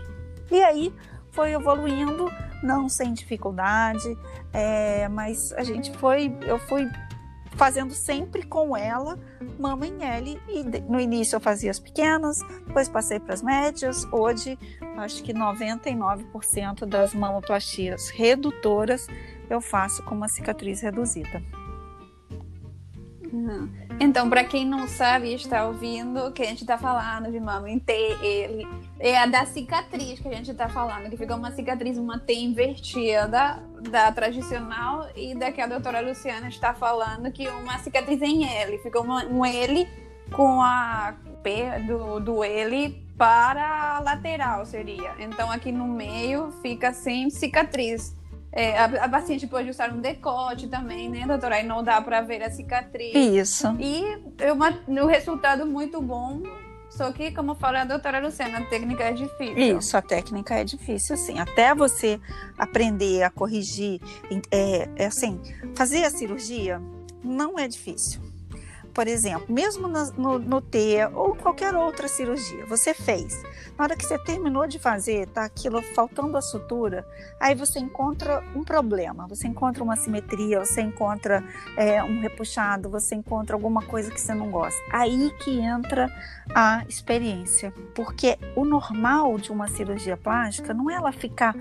[0.50, 0.94] E aí
[1.30, 2.30] foi evoluindo,
[2.62, 4.16] não sem dificuldade,
[4.52, 6.88] é, mas a gente foi, eu fui
[7.56, 9.18] fazendo sempre com ela
[9.58, 14.04] mama em L e no início eu fazia as pequenas, depois passei para as médias.
[14.12, 14.58] Hoje,
[14.96, 19.06] acho que 99% das mamoplastias redutoras
[19.48, 21.42] eu faço com uma cicatriz reduzida.
[23.32, 23.68] Uhum.
[24.00, 27.70] Então, para quem não sabe e está ouvindo, que a gente está falando de mama
[27.70, 28.66] em T, ele
[28.98, 32.34] é a da cicatriz que a gente está falando, que fica uma cicatriz, uma T
[32.34, 38.48] invertida da tradicional e da que a doutora Luciana está falando, que uma cicatriz em
[38.48, 39.88] L, fica uma, um L
[40.32, 45.14] com a P do, do L para a lateral, seria.
[45.18, 48.16] Então, aqui no meio fica sem cicatriz.
[48.56, 51.56] É, a, a, paciente pode usar um decote também, né, doutora?
[51.56, 53.12] Aí não dá para ver a cicatriz.
[53.12, 53.66] Isso.
[53.80, 56.40] E é uma, um resultado muito bom.
[56.88, 59.78] Só que, como fala a doutora Luciana, a técnica é difícil.
[59.78, 61.40] Isso, a técnica é difícil, sim.
[61.40, 62.20] Até você
[62.56, 64.00] aprender a corrigir,
[64.52, 65.40] é, é assim,
[65.74, 66.80] fazer a cirurgia
[67.24, 68.33] não é difícil
[68.94, 70.62] por exemplo, mesmo no, no, no
[71.14, 73.42] ou qualquer outra cirurgia, você fez.
[73.76, 77.04] Na hora que você terminou de fazer, tá aquilo faltando a sutura,
[77.40, 81.42] aí você encontra um problema, você encontra uma simetria, você encontra
[81.76, 84.80] é, um repuxado, você encontra alguma coisa que você não gosta.
[84.92, 86.08] Aí que entra
[86.54, 91.54] a experiência, porque o normal de uma cirurgia plástica não é ela ficar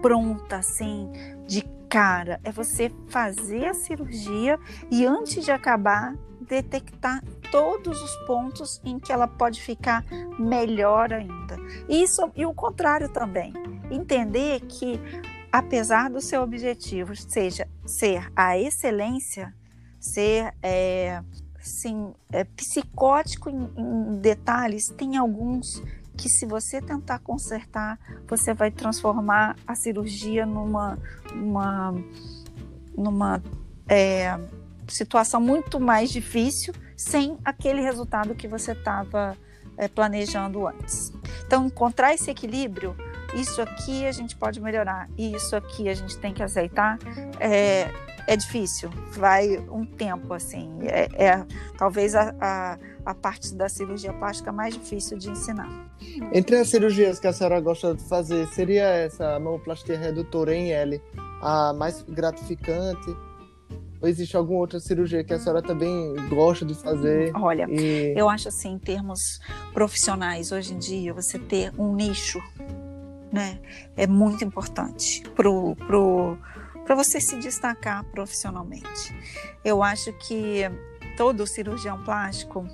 [0.00, 1.10] pronta assim,
[1.46, 4.58] de cara, é você fazer a cirurgia
[4.90, 10.04] e antes de acabar detectar todos os pontos em que ela pode ficar
[10.38, 11.56] melhor ainda.
[11.88, 13.52] Isso e o contrário também.
[13.90, 15.00] Entender que
[15.50, 19.54] apesar do seu objetivo seja ser a excelência,
[19.98, 21.22] ser é,
[22.32, 25.82] é, psicótico em, em detalhes, tem alguns
[26.16, 30.98] que se você tentar consertar, você vai transformar a cirurgia numa,
[31.34, 31.94] numa,
[32.96, 33.42] numa
[33.88, 34.38] é,
[34.88, 39.36] situação muito mais difícil sem aquele resultado que você estava
[39.76, 41.12] é, planejando antes.
[41.46, 42.96] Então, encontrar esse equilíbrio,
[43.34, 46.98] isso aqui a gente pode melhorar, e isso aqui a gente tem que aceitar,
[47.38, 47.90] é,
[48.26, 50.70] é difícil, vai um tempo assim.
[50.82, 51.46] É, é
[51.78, 55.68] talvez a, a, a, parte da cirurgia plástica mais difícil de ensinar.
[56.32, 61.00] Entre as cirurgias que a senhora gosta de fazer, seria essa mamoplastia redutora em L
[61.40, 63.16] a mais gratificante?
[64.00, 67.32] Ou existe alguma outra cirurgia que a senhora também gosta de fazer?
[67.34, 68.14] Olha, e...
[68.16, 69.40] eu acho assim, em termos
[69.72, 72.40] profissionais, hoje em dia, você ter um nicho,
[73.32, 73.58] né,
[73.96, 76.38] é muito importante pro, pro,
[76.84, 79.14] para você se destacar profissionalmente.
[79.64, 80.62] Eu acho que
[81.16, 82.66] todo cirurgião plástico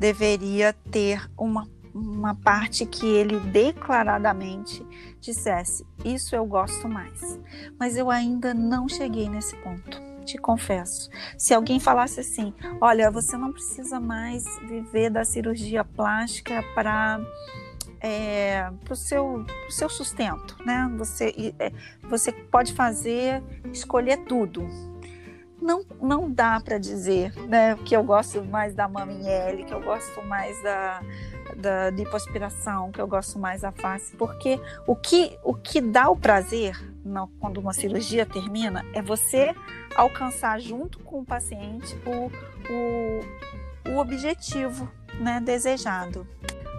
[0.00, 4.84] deveria ter uma, uma parte que ele declaradamente
[5.20, 7.38] dissesse: Isso eu gosto mais.
[7.78, 11.10] Mas eu ainda não cheguei nesse ponto te confesso.
[11.36, 17.20] Se alguém falasse assim: olha, você não precisa mais viver da cirurgia plástica para
[18.00, 20.90] é, para o seu, seu sustento, né?
[20.98, 24.68] Você, é, você pode fazer, escolher tudo.
[25.60, 30.22] Não, não dá para dizer né, que eu gosto mais da L, que eu gosto
[30.22, 31.02] mais da,
[31.56, 36.16] da lipoaspiração, que eu gosto mais da face, porque o que, o que dá o
[36.16, 36.78] prazer
[37.40, 39.54] quando uma cirurgia termina é você
[39.96, 42.30] alcançar junto com o paciente o,
[42.72, 44.90] o, o objetivo
[45.20, 46.26] né, desejado.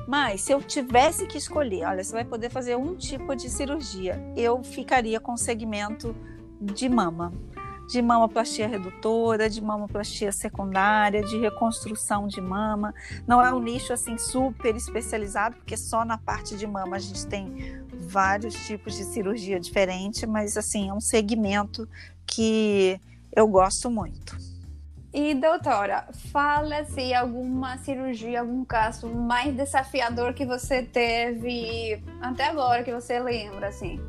[0.08, 4.20] Mas se eu tivesse que escolher, olha, você vai poder fazer um tipo de cirurgia,
[4.36, 6.16] eu ficaria com segmento
[6.60, 7.32] de mama
[7.90, 12.94] de mamoplastia redutora, de mamoplastia secundária, de reconstrução de mama.
[13.26, 17.26] Não é um nicho assim super especializado, porque só na parte de mama a gente
[17.26, 21.88] tem vários tipos de cirurgia diferente, mas assim, é um segmento
[22.26, 23.00] que
[23.36, 24.36] eu gosto muito.
[25.14, 32.84] E doutora, fala se alguma cirurgia, algum caso mais desafiador que você teve até agora
[32.84, 34.00] que você lembra assim.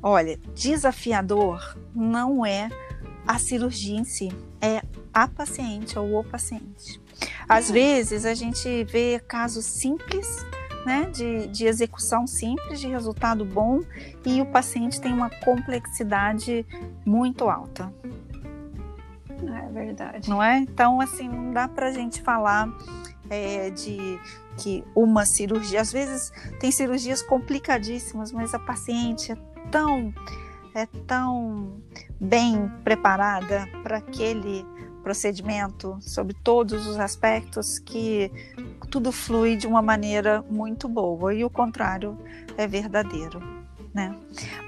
[0.00, 2.68] Olha, desafiador não é
[3.26, 4.28] a cirurgia em si,
[4.60, 4.82] é
[5.12, 7.00] a paciente ou o paciente.
[7.48, 7.74] Às uhum.
[7.74, 10.44] vezes a gente vê casos simples,
[10.84, 13.80] né, de, de execução simples, de resultado bom,
[14.24, 16.66] e o paciente tem uma complexidade
[17.04, 17.92] muito alta.
[19.28, 20.30] É verdade.
[20.30, 20.58] Não é?
[20.58, 22.68] Então, assim, não dá para a gente falar
[23.28, 24.18] é, de
[24.56, 29.36] que uma cirurgia, às vezes tem cirurgias complicadíssimas, mas a paciente é
[29.70, 30.12] tão
[30.74, 31.82] é tão
[32.18, 34.64] bem preparada para aquele
[35.02, 38.30] procedimento, sobre todos os aspectos, que
[38.90, 42.16] tudo flui de uma maneira muito boa e o contrário
[42.56, 43.40] é verdadeiro,
[43.92, 44.16] né?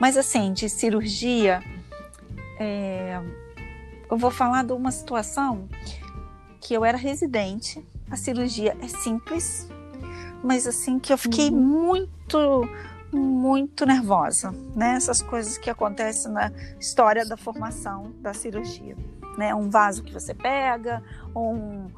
[0.01, 1.62] Mas assim, de cirurgia,
[2.59, 3.20] é,
[4.11, 5.68] eu vou falar de uma situação
[6.61, 9.68] que eu era residente, a cirurgia é simples,
[10.43, 11.61] mas assim que eu fiquei uhum.
[11.61, 12.68] muito
[13.12, 14.97] muito nervosa, né?
[14.97, 18.97] Essas coisas que acontecem na história da formação da cirurgia
[19.37, 19.55] né?
[19.55, 21.03] Um vaso que você pega,
[21.35, 21.91] um,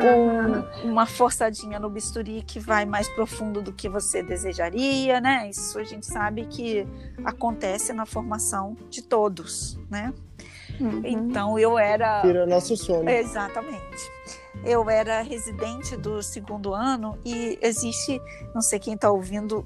[0.00, 5.48] um, uma forçadinha no bisturi que vai mais profundo do que você desejaria, né?
[5.48, 6.86] Isso a gente sabe que
[7.24, 10.12] acontece na formação de todos, né?
[10.80, 11.02] Uhum.
[11.04, 12.22] Então eu era.
[12.22, 13.08] Tira nosso sono.
[13.08, 14.12] Exatamente.
[14.64, 18.20] Eu era residente do segundo ano e existe,
[18.54, 19.64] não sei quem está ouvindo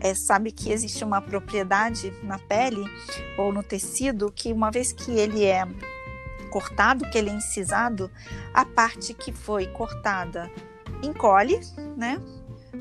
[0.00, 2.84] é, sabe que existe uma propriedade na pele
[3.36, 5.66] ou no tecido que uma vez que ele é
[6.48, 8.10] cortado, que ele é incisado,
[8.52, 10.50] a parte que foi cortada
[11.02, 11.60] encolhe,
[11.96, 12.20] né?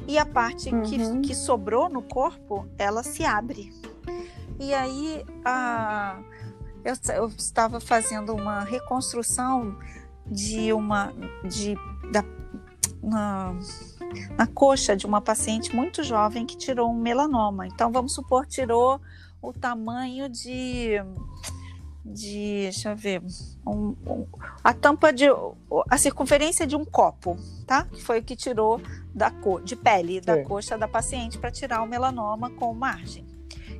[0.07, 0.83] E a parte uhum.
[0.83, 3.71] que, que sobrou no corpo, ela se abre.
[4.59, 6.19] E aí a,
[6.83, 9.77] eu, eu estava fazendo uma reconstrução
[10.25, 11.13] de uma
[11.43, 11.75] de
[12.11, 12.23] da,
[13.01, 13.53] na,
[14.37, 17.67] na coxa de uma paciente muito jovem que tirou um melanoma.
[17.67, 18.99] Então vamos supor tirou
[19.41, 20.95] o tamanho de
[22.13, 23.21] de, deixa eu ver,
[23.65, 24.27] um, um,
[24.63, 25.25] a tampa de,
[25.89, 27.83] a circunferência de um copo, tá?
[27.85, 28.81] Que foi o que tirou
[29.13, 30.43] da cor, de pele da Sim.
[30.43, 33.25] coxa da paciente para tirar o melanoma com margem.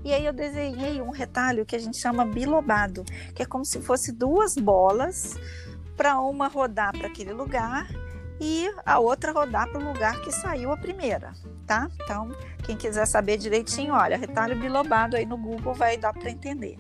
[0.04, 3.04] E aí eu desenhei um retalho que a gente chama bilobado,
[3.34, 5.36] que é como se fosse duas bolas
[5.96, 7.88] para uma rodar para aquele lugar
[8.40, 11.34] e a outra rodar para o lugar que saiu a primeira,
[11.66, 11.90] tá?
[12.04, 12.30] Então,
[12.64, 16.78] quem quiser saber direitinho, olha, retalho bilobado aí no Google vai dar para entender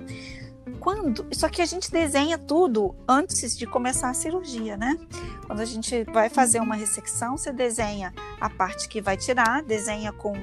[0.79, 1.25] quando.
[1.31, 4.97] Só que a gente desenha tudo antes de começar a cirurgia, né?
[5.45, 10.11] Quando a gente vai fazer uma ressecção, você desenha a parte que vai tirar, desenha
[10.11, 10.33] com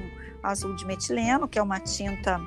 [0.41, 2.39] azul de metileno, que é uma tinta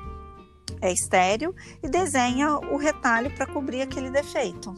[0.81, 1.53] é estéreo,
[1.83, 4.73] e desenha o retalho para cobrir aquele defeito.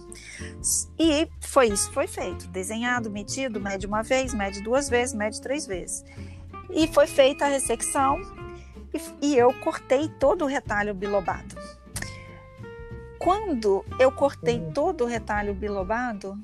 [0.98, 5.68] E foi isso foi feito: desenhado, medido, mede uma vez, mede duas vezes, mede três
[5.68, 6.04] vezes.
[6.72, 8.20] E foi feita a ressecção
[8.94, 11.56] e, e eu cortei todo o retalho bilobado.
[13.22, 16.36] Quando eu cortei todo o retalho bilobado,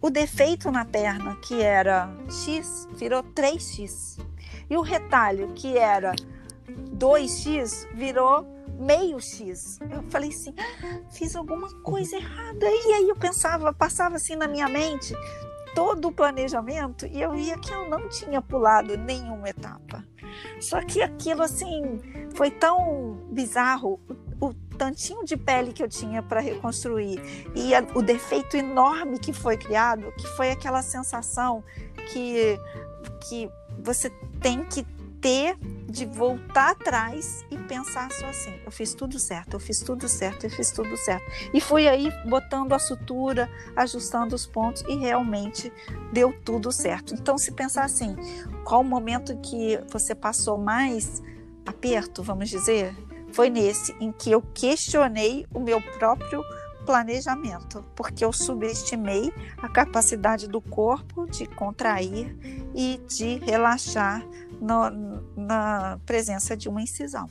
[0.00, 4.24] o defeito na perna, que era X, virou 3X.
[4.70, 6.12] E o retalho, que era
[6.96, 8.46] 2X, virou
[8.78, 9.80] meio X.
[9.90, 12.64] Eu falei assim, ah, fiz alguma coisa errada.
[12.64, 15.12] E aí eu pensava, passava assim na minha mente
[15.74, 20.04] todo o planejamento e eu via que eu não tinha pulado nenhuma etapa.
[20.60, 21.98] Só que aquilo assim
[22.34, 24.00] foi tão bizarro,
[24.82, 27.20] tantinho de pele que eu tinha para reconstruir
[27.54, 31.62] e a, o defeito enorme que foi criado, que foi aquela sensação
[32.12, 32.58] que,
[33.20, 34.10] que você
[34.40, 34.84] tem que
[35.20, 35.56] ter
[35.88, 40.46] de voltar atrás e pensar só assim: eu fiz tudo certo, eu fiz tudo certo,
[40.46, 41.24] eu fiz tudo certo.
[41.54, 45.72] E fui aí botando a sutura, ajustando os pontos e realmente
[46.12, 47.14] deu tudo certo.
[47.14, 48.16] Então, se pensar assim,
[48.64, 51.22] qual o momento que você passou mais
[51.64, 52.92] aperto, vamos dizer,
[53.32, 56.42] foi nesse em que eu questionei o meu próprio
[56.84, 62.36] planejamento, porque eu subestimei a capacidade do corpo de contrair
[62.74, 64.26] e de relaxar
[64.60, 64.90] no,
[65.36, 67.28] na presença de uma incisão.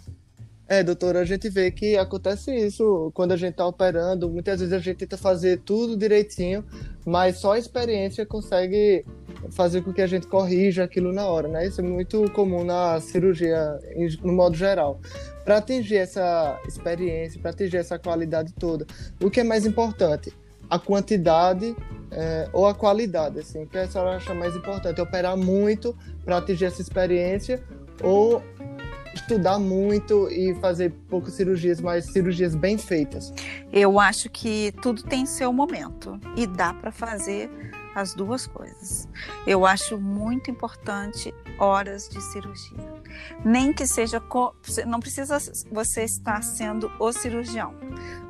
[0.72, 4.30] É, doutora, a gente vê que acontece isso quando a gente está operando.
[4.30, 6.64] Muitas vezes a gente tenta fazer tudo direitinho,
[7.06, 9.04] mas só a experiência consegue
[9.50, 11.68] fazer com que a gente corrija aquilo na hora, né?
[11.68, 13.82] Isso é muito comum na cirurgia,
[14.24, 15.02] no modo geral.
[15.44, 18.88] Para atingir essa experiência, para atingir essa qualidade toda,
[19.22, 20.32] o que é mais importante?
[20.70, 21.76] A quantidade
[22.12, 23.64] é, ou a qualidade, assim?
[23.64, 25.02] O que a senhora acha mais importante?
[25.02, 25.94] Operar muito
[26.24, 27.62] para atingir essa experiência
[28.02, 28.42] ou
[29.22, 33.34] estudar muito e fazer poucas cirurgias, mas cirurgias bem feitas?
[33.72, 37.50] Eu acho que tudo tem seu momento e dá para fazer
[37.96, 39.08] as duas coisas.
[39.46, 43.02] Eu acho muito importante horas de cirurgia.
[43.44, 44.22] Nem que seja
[44.86, 45.38] não precisa
[45.72, 47.76] você estar sendo o cirurgião.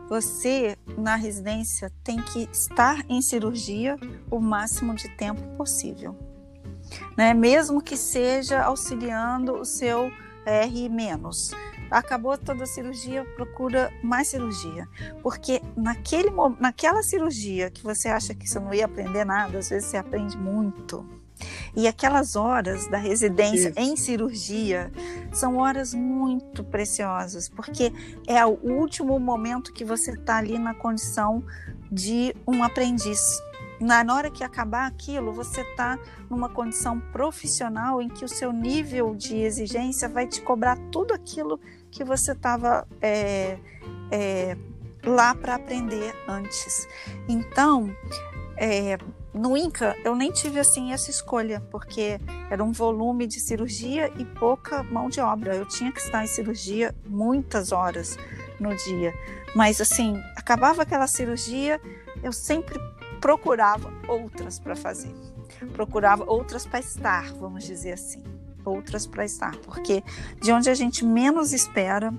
[0.10, 3.96] Você na residência tem que estar em cirurgia
[4.30, 6.18] o máximo de tempo possível.
[7.16, 7.34] Né?
[7.34, 10.12] Mesmo que seja auxiliando o seu
[10.46, 11.52] R menos
[11.92, 14.88] acabou toda a cirurgia, procura mais cirurgia.
[15.22, 16.30] Porque naquele,
[16.60, 20.38] naquela cirurgia que você acha que você não ia aprender nada, às vezes você aprende
[20.38, 21.06] muito.
[21.76, 23.80] E aquelas horas da residência Isso.
[23.80, 24.92] em cirurgia
[25.34, 27.92] são horas muito preciosas, porque
[28.28, 31.44] é o último momento que você está ali na condição
[31.92, 33.42] de um aprendiz.
[33.82, 35.98] Na hora que acabar aquilo, você está
[36.30, 41.60] numa condição profissional em que o seu nível de exigência vai te cobrar tudo aquilo
[41.90, 43.58] que você estava é,
[44.12, 44.56] é,
[45.04, 46.88] lá para aprender antes.
[47.28, 47.92] Então,
[48.56, 49.00] é,
[49.34, 52.20] no INCA, eu nem tive assim essa escolha, porque
[52.52, 55.56] era um volume de cirurgia e pouca mão de obra.
[55.56, 58.16] Eu tinha que estar em cirurgia muitas horas
[58.60, 59.12] no dia.
[59.56, 61.82] Mas assim, acabava aquela cirurgia,
[62.22, 62.78] eu sempre
[63.22, 65.14] procurava outras para fazer.
[65.74, 68.24] Procurava outras para estar, vamos dizer assim.
[68.66, 70.04] Outras para estar, porque
[70.40, 72.14] de onde a gente menos espera,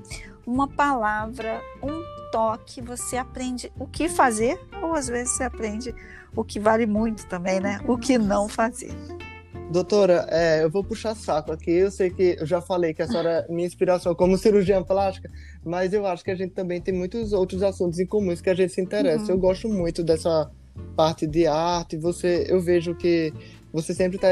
[0.47, 5.95] uma palavra, um toque, você aprende o que fazer, ou às vezes você aprende
[6.35, 7.81] o que vale muito também, né?
[7.87, 8.91] O que não fazer.
[9.71, 11.71] Doutora, é, eu vou puxar saco aqui.
[11.71, 15.31] Eu sei que eu já falei que a senhora é minha inspiração como cirurgiã plástica,
[15.65, 18.55] mas eu acho que a gente também tem muitos outros assuntos em comuns que a
[18.55, 19.27] gente se interessa.
[19.27, 19.31] Uhum.
[19.31, 20.51] Eu gosto muito dessa
[20.97, 21.97] parte de arte.
[21.97, 23.33] Você, eu vejo que
[23.73, 24.29] você sempre está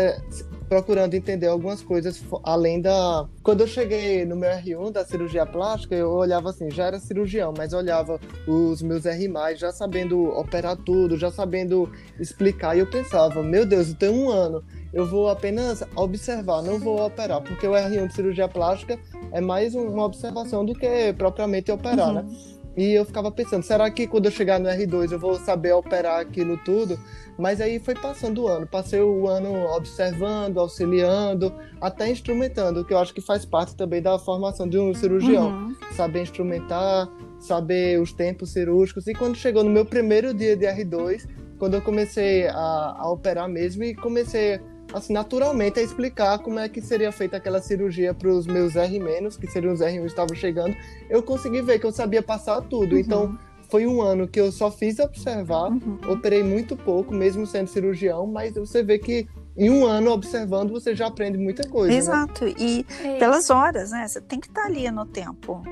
[0.69, 3.27] procurando entender algumas coisas além da.
[3.43, 7.53] Quando eu cheguei no meu R1 da cirurgia plástica, eu olhava assim, já era cirurgião,
[7.57, 13.43] mas olhava os meus R, já sabendo operar tudo, já sabendo explicar, e eu pensava,
[13.43, 14.63] meu Deus, eu tenho um ano,
[14.93, 18.99] eu vou apenas observar, não vou operar, porque o R1 de cirurgia plástica
[19.33, 22.21] é mais uma observação do que propriamente operar, né?
[22.21, 22.29] uhum.
[22.29, 22.60] né?
[22.81, 26.19] E eu ficava pensando, será que quando eu chegar no R2 eu vou saber operar
[26.19, 26.99] aquilo tudo?
[27.39, 32.99] Mas aí foi passando o ano, passei o ano observando, auxiliando, até instrumentando, que eu
[32.99, 35.51] acho que faz parte também da formação de um cirurgião.
[35.51, 35.77] Uhum.
[35.93, 37.07] Saber instrumentar,
[37.39, 39.07] saber os tempos cirúrgicos.
[39.07, 41.29] E quando chegou no meu primeiro dia de R2,
[41.59, 44.59] quando eu comecei a, a operar mesmo e comecei
[44.93, 49.01] assim, naturalmente a explicar como é que seria feita aquela cirurgia para os meus R-,
[49.41, 50.77] que seriam os R1 que estavam chegando,
[51.09, 52.95] eu consegui ver que eu sabia passar tudo.
[52.95, 53.01] Uhum.
[53.01, 53.39] Então,
[53.69, 55.99] foi um ano que eu só fiz observar, uhum.
[56.09, 60.95] operei muito pouco, mesmo sendo cirurgião, mas você vê que em um ano observando você
[60.95, 61.89] já aprende muita coisa.
[61.89, 61.97] Né?
[61.97, 62.55] Exato, né?
[62.59, 63.19] e é.
[63.19, 64.07] pelas horas, né?
[64.07, 65.63] Você tem que estar ali no tempo.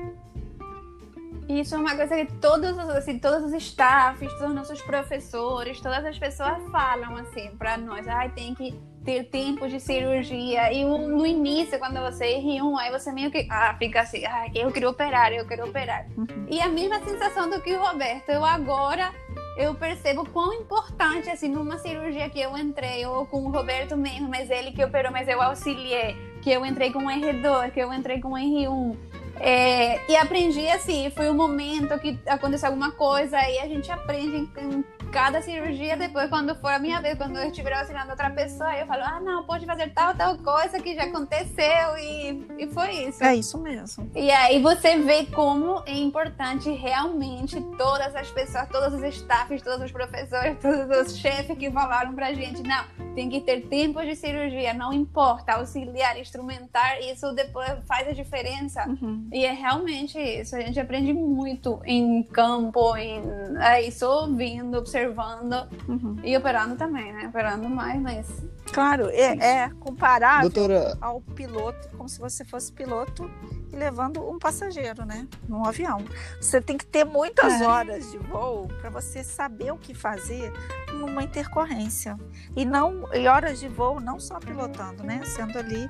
[1.49, 6.05] Isso é uma coisa que todos, assim, todos os staffs, todos os nossos professores, todas
[6.05, 8.07] as pessoas falam assim para nós.
[8.07, 10.71] Ai, tem que ter tempo de cirurgia.
[10.71, 14.45] E no início, quando você erra um, aí você meio que ah, fica assim, ah,
[14.53, 16.05] eu quero operar, eu quero operar.
[16.15, 16.27] Uhum.
[16.47, 18.29] E a mesma sensação do que o Roberto.
[18.29, 19.11] Eu agora
[19.57, 24.29] eu percebo quão importante, assim, numa cirurgia que eu entrei, ou com o Roberto mesmo,
[24.29, 28.21] mas ele que operou, mas eu auxiliei, que eu entrei com R2, que eu entrei
[28.21, 28.95] com R1
[29.39, 34.37] é, e aprendi assim, foi um momento que aconteceu alguma coisa e a gente aprende
[34.37, 35.95] em, em, cada cirurgia.
[35.95, 39.19] Depois, quando for a minha vez, quando eu estiver auxiliando outra pessoa, eu falo: ah,
[39.19, 43.23] não, pode fazer tal, tal coisa que já aconteceu e, e foi isso.
[43.23, 44.11] É isso mesmo.
[44.13, 49.85] E aí você vê como é importante realmente todas as pessoas, todos os staffs, todos
[49.85, 52.83] os professores, todos os chefes que falaram pra gente: não,
[53.15, 58.85] tem que ter tempo de cirurgia, não importa, auxiliar, instrumentar, isso depois faz a diferença.
[58.87, 59.28] Uhum.
[59.31, 60.55] E é realmente isso.
[60.55, 63.21] A gente aprende muito em campo, em
[63.59, 66.17] é isso, ouvindo, observando uhum.
[66.23, 67.27] e operando também, né?
[67.27, 68.27] Operando mais, mas.
[68.71, 70.97] Claro, é, é comparável Doutora...
[71.01, 73.29] ao piloto, como se você fosse piloto
[73.71, 75.27] e levando um passageiro, né?
[75.47, 76.03] Num avião.
[76.39, 77.67] Você tem que ter muitas é.
[77.67, 80.51] horas de voo para você saber o que fazer
[80.93, 82.17] numa intercorrência.
[82.55, 85.21] E não e horas de voo não só pilotando, né?
[85.25, 85.89] Sendo ali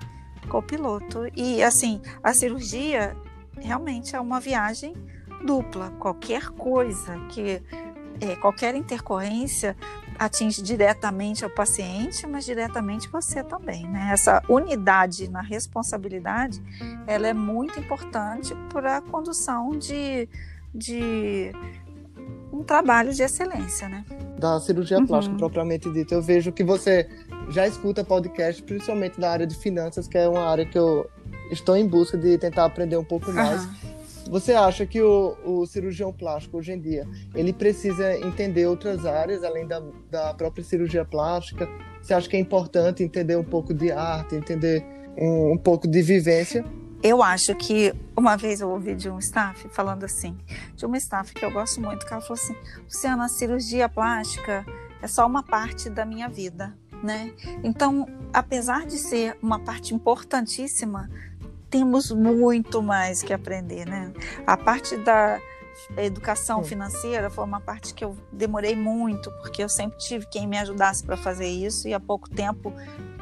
[0.50, 1.28] copiloto.
[1.36, 3.16] E assim, a cirurgia
[3.62, 4.94] realmente é uma viagem
[5.46, 5.92] dupla.
[6.00, 7.62] Qualquer coisa que
[8.22, 9.76] é, qualquer intercorrência
[10.18, 14.10] atinge diretamente o paciente, mas diretamente você também, né?
[14.12, 16.62] Essa unidade na responsabilidade,
[17.08, 20.28] ela é muito importante para a condução de,
[20.76, 21.54] de
[22.52, 24.04] um trabalho de excelência, né?
[24.38, 25.08] Da cirurgia uhum.
[25.08, 27.08] plástica propriamente dita, eu vejo que você
[27.50, 31.10] já escuta podcast, principalmente da área de finanças, que é uma área que eu
[31.50, 33.64] estou em busca de tentar aprender um pouco mais.
[33.66, 34.00] Uhum.
[34.30, 39.44] Você acha que o, o, cirurgião plástico hoje em dia ele precisa entender outras áreas
[39.44, 41.68] além da, da própria cirurgia plástica?
[42.02, 44.86] Você acha que é importante entender um pouco de arte, entender
[45.18, 46.64] um, um pouco de vivência?
[47.02, 50.38] Eu acho que uma vez eu ouvi de um staff falando assim,
[50.76, 54.66] de uma staff que eu gosto muito, que ela falou assim: Luciana, a cirurgia plástica
[55.02, 57.32] é só uma parte da minha vida, né?
[57.64, 61.10] Então, apesar de ser uma parte importantíssima,
[61.70, 64.12] temos muito mais que aprender, né?
[64.46, 65.40] A parte da,
[65.98, 70.58] educação financeira foi uma parte que eu demorei muito, porque eu sempre tive quem me
[70.58, 72.74] ajudasse para fazer isso e há pouco tempo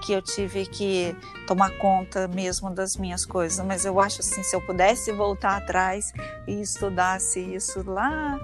[0.01, 3.63] que eu tive que tomar conta mesmo das minhas coisas.
[3.65, 6.11] Mas eu acho assim, se eu pudesse voltar atrás
[6.47, 8.39] e estudasse isso lá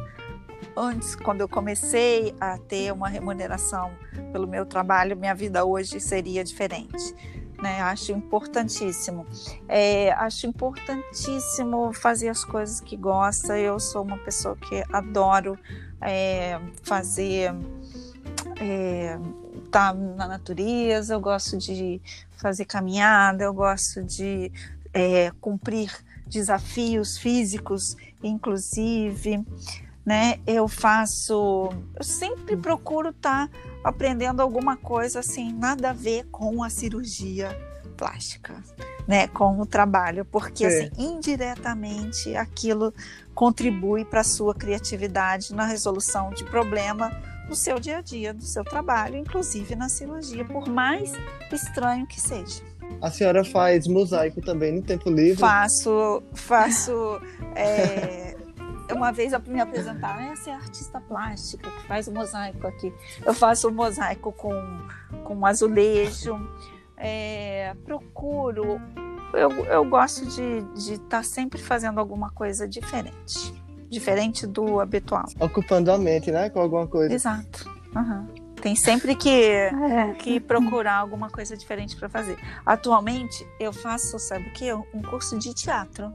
[0.75, 3.91] antes, quando eu comecei a ter uma remuneração
[4.31, 7.42] pelo meu trabalho, minha vida hoje seria diferente.
[7.64, 7.80] Né?
[7.80, 9.26] Acho importantíssimo.
[9.70, 13.57] É, acho importantíssimo fazer as coisas que gosta.
[13.57, 15.57] Eu sou uma pessoa que adoro
[16.01, 17.55] é, fazer.
[18.59, 19.18] É,
[19.72, 22.01] tá na natureza, eu gosto de
[22.36, 24.51] fazer caminhada, eu gosto de
[24.93, 25.89] é, cumprir
[26.28, 29.41] desafios físicos, inclusive,
[30.05, 30.39] né?
[30.45, 36.63] Eu faço, eu sempre procuro estar tá aprendendo alguma coisa assim, nada a ver com
[36.63, 37.57] a cirurgia
[37.97, 38.61] plástica,
[39.07, 42.93] né, com o trabalho, porque assim, indiretamente aquilo
[43.33, 47.11] contribui para a sua criatividade na resolução de problema
[47.47, 51.11] no seu dia a dia, no seu trabalho, inclusive na cirurgia, por mais
[51.51, 52.61] estranho que seja.
[53.01, 55.39] A senhora faz mosaico também no tempo livre?
[55.39, 57.21] Faço, faço.
[57.55, 58.32] É,
[58.93, 62.93] uma vez me apresentaram, essa é a artista plástica que faz o mosaico aqui.
[63.25, 64.53] Eu faço o mosaico com,
[65.23, 66.37] com azulejo.
[66.97, 68.79] É, procuro.
[69.33, 73.53] Eu, eu gosto de estar tá sempre fazendo alguma coisa diferente
[73.93, 75.25] diferente do habitual.
[75.39, 76.49] Ocupando a mente, né?
[76.49, 77.13] Com alguma coisa.
[77.13, 77.69] Exato.
[77.95, 78.42] Uhum.
[78.64, 80.14] Tem sempre que, é.
[80.20, 82.38] que procurar alguma coisa diferente para fazer.
[82.66, 84.72] Atualmente, eu faço, sabe o que?
[84.72, 86.14] Um curso de teatro.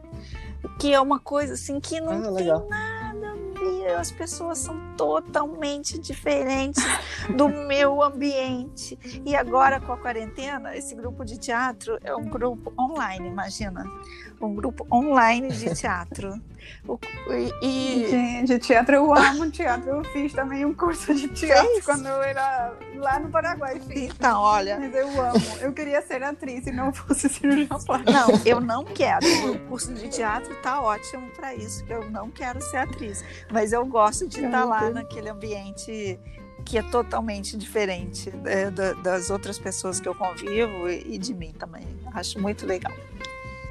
[0.79, 3.95] Que é uma coisa assim que não ah, tem nada a ver.
[3.95, 6.83] As pessoas são totalmente diferentes
[7.37, 8.99] do meu ambiente.
[9.27, 13.85] E agora, com a quarentena, esse grupo de teatro é um grupo online, imagina.
[14.41, 16.41] Um grupo online de teatro.
[16.87, 16.99] O,
[17.63, 19.91] e, Gente, teatro eu amo teatro.
[19.91, 21.85] Eu fiz também um curso de teatro Fez?
[21.85, 23.81] quando eu era lá no Paraguai.
[23.81, 24.13] Fiz.
[24.15, 24.79] Então, olha.
[24.79, 25.59] Mas eu amo.
[25.61, 28.13] Eu queria ser atriz e não fosse cirurgião plástico.
[28.13, 29.27] Não, eu não quero.
[29.51, 33.25] O curso de teatro tá ótimo para isso, que eu não quero ser atriz.
[33.51, 36.19] Mas eu gosto de estar tá lá naquele ambiente
[36.65, 41.87] que é totalmente diferente é, das outras pessoas que eu convivo e de mim também.
[42.13, 42.93] Acho muito legal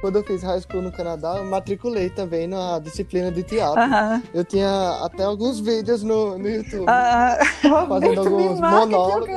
[0.02, 3.82] quando eu fiz high school no Canadá, eu matriculei também na disciplina de teatro.
[3.82, 4.24] Uh -huh.
[4.34, 6.82] Eu tinha até alguns vídeos no, no YouTube.
[6.82, 7.88] Uh -huh.
[7.88, 9.28] Fazendo alguns monólogos.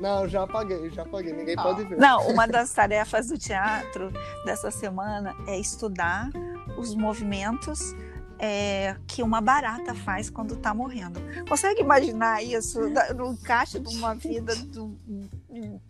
[0.00, 1.98] Não, já apaguei, já apaguei, ninguém pode ver.
[1.98, 4.12] Não, uma das tarefas do teatro
[4.44, 6.28] dessa semana é estudar
[6.76, 7.94] os movimentos
[8.38, 11.20] é, que uma barata faz quando está morrendo.
[11.48, 12.80] Consegue imaginar isso
[13.14, 14.80] no encaixe de uma vida de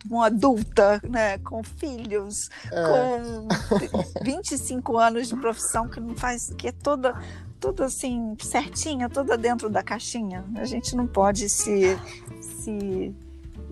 [0.09, 2.83] uma adulta, né, com filhos, é.
[2.83, 7.15] com 25 anos de profissão que não faz, que é toda
[7.59, 10.45] toda assim certinha, toda dentro da caixinha.
[10.55, 11.97] A gente não pode se
[12.41, 13.15] se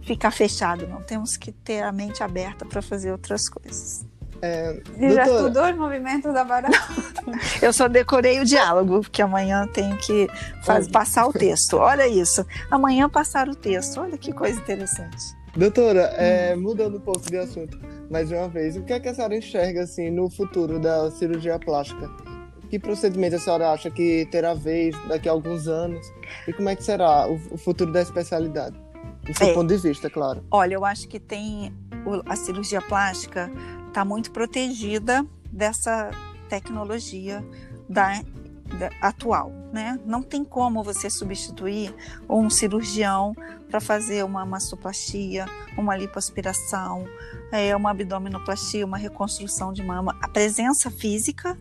[0.01, 1.01] ficar fechado, não.
[1.01, 4.05] Temos que ter a mente aberta para fazer outras coisas.
[4.41, 6.77] É, já estudou os movimentos da barata?
[7.61, 10.27] Eu só decorei o diálogo, porque amanhã tenho que
[10.63, 11.77] faz, passar o texto.
[11.77, 12.45] Olha isso.
[12.69, 14.01] Amanhã passar o texto.
[14.01, 15.35] Olha que coisa interessante.
[15.55, 17.79] Doutora, é, mudando um pouco de assunto,
[18.09, 21.57] mais uma vez, o que, é que a senhora enxerga assim, no futuro da cirurgia
[21.57, 22.09] plástica?
[22.69, 26.05] Que procedimento a senhora acha que terá vez daqui a alguns anos?
[26.45, 28.75] E como é que será o, o futuro da especialidade?
[29.23, 30.43] Do seu é, ponto de vista, claro.
[30.51, 31.73] Olha, eu acho que tem
[32.25, 33.49] a cirurgia plástica
[33.87, 36.11] está muito protegida dessa
[36.49, 37.43] tecnologia
[37.87, 38.23] da, da,
[39.01, 39.99] atual, né?
[40.05, 41.93] Não tem como você substituir
[42.27, 43.35] um cirurgião
[43.69, 45.45] para fazer uma mastoplastia,
[45.77, 47.05] uma lipoaspiração,
[47.51, 50.17] é, uma abdominoplastia, uma reconstrução de mama.
[50.21, 51.57] A presença física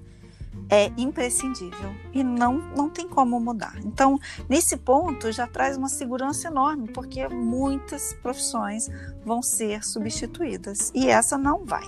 [0.71, 3.75] é imprescindível e não, não tem como mudar.
[3.85, 8.89] Então, nesse ponto, já traz uma segurança enorme, porque muitas profissões
[9.25, 11.85] vão ser substituídas e essa não vai.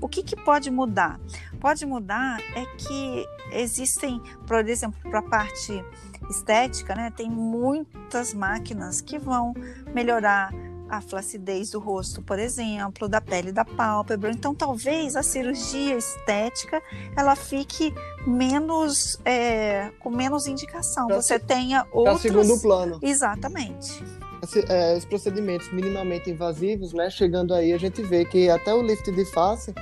[0.00, 1.20] O que, que pode mudar?
[1.60, 5.84] Pode mudar é que existem, por exemplo, para a parte
[6.30, 9.54] estética, né, tem muitas máquinas que vão
[9.94, 10.52] melhorar
[10.88, 14.30] a flacidez do rosto, por exemplo, da pele da pálpebra.
[14.30, 16.80] Então, talvez a cirurgia estética
[17.16, 17.92] ela fique
[18.26, 21.08] menos é, com menos indicação.
[21.08, 22.22] Pra Você tenha outros.
[22.22, 23.00] segundo plano.
[23.02, 24.00] Exatamente
[24.68, 27.10] é, os procedimentos minimamente invasivos, né?
[27.10, 29.74] Chegando aí, a gente vê que até o lift de face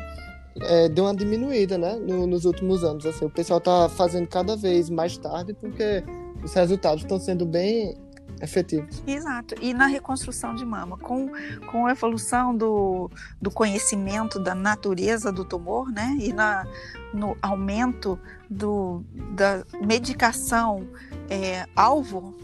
[0.61, 1.97] é, deu uma diminuída, né?
[1.97, 3.05] No, nos últimos anos.
[3.07, 6.05] Assim, o pessoal está fazendo cada vez mais tarde porque
[6.43, 7.97] os resultados estão sendo bem
[8.41, 9.03] efetivos.
[9.07, 9.55] Exato.
[9.61, 11.31] E na reconstrução de mama, com,
[11.71, 16.17] com a evolução do, do conhecimento da natureza do tumor, né?
[16.21, 16.67] E na,
[17.13, 20.87] no aumento do, da medicação
[21.29, 22.35] é, alvo,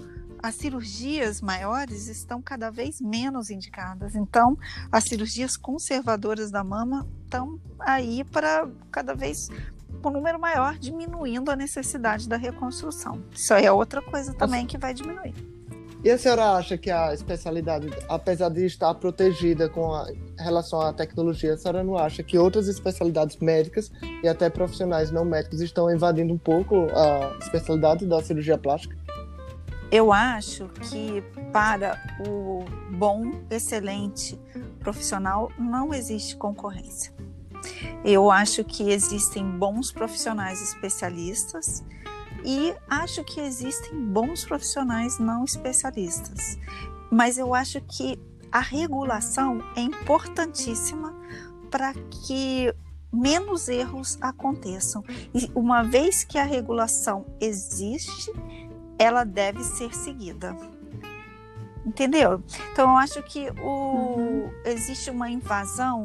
[0.43, 4.15] as cirurgias maiores estão cada vez menos indicadas.
[4.15, 4.59] Então,
[4.91, 9.49] as cirurgias conservadoras da mama estão aí para cada vez
[10.05, 13.23] um número maior, diminuindo a necessidade da reconstrução.
[13.33, 15.35] Isso aí é outra coisa também que vai diminuir.
[16.03, 20.95] E a senhora acha que a especialidade, apesar de estar protegida com a, relação à
[20.95, 25.93] tecnologia, a senhora não acha que outras especialidades médicas e até profissionais não médicos estão
[25.95, 28.97] invadindo um pouco a especialidade da cirurgia plástica?
[29.91, 31.23] Eu acho que
[31.53, 32.65] para o
[32.97, 34.39] bom, excelente
[34.79, 37.13] profissional não existe concorrência.
[38.05, 41.85] Eu acho que existem bons profissionais especialistas
[42.45, 46.57] e acho que existem bons profissionais não especialistas.
[47.11, 48.19] Mas eu acho que
[48.53, 51.15] a regulação é importantíssima
[51.71, 52.73] para que
[53.13, 55.05] menos erros aconteçam.
[55.35, 58.33] E uma vez que a regulação existe,
[59.01, 60.55] ela deve ser seguida.
[61.87, 62.45] Entendeu?
[62.71, 64.51] Então eu acho que o, uhum.
[64.67, 66.05] existe uma invasão.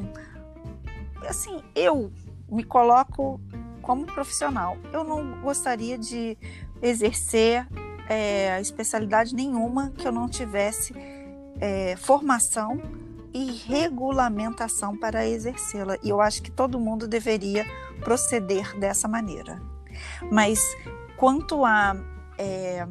[1.28, 2.10] Assim, eu
[2.50, 3.42] me coloco
[3.82, 4.78] como profissional.
[4.94, 6.38] Eu não gostaria de
[6.82, 7.68] exercer
[8.08, 10.96] é, especialidade nenhuma que eu não tivesse
[11.60, 12.82] é, formação
[13.34, 15.98] e regulamentação para exercê-la.
[16.02, 17.66] E eu acho que todo mundo deveria
[18.00, 19.62] proceder dessa maneira.
[20.32, 20.62] Mas
[21.18, 22.88] quanto a é,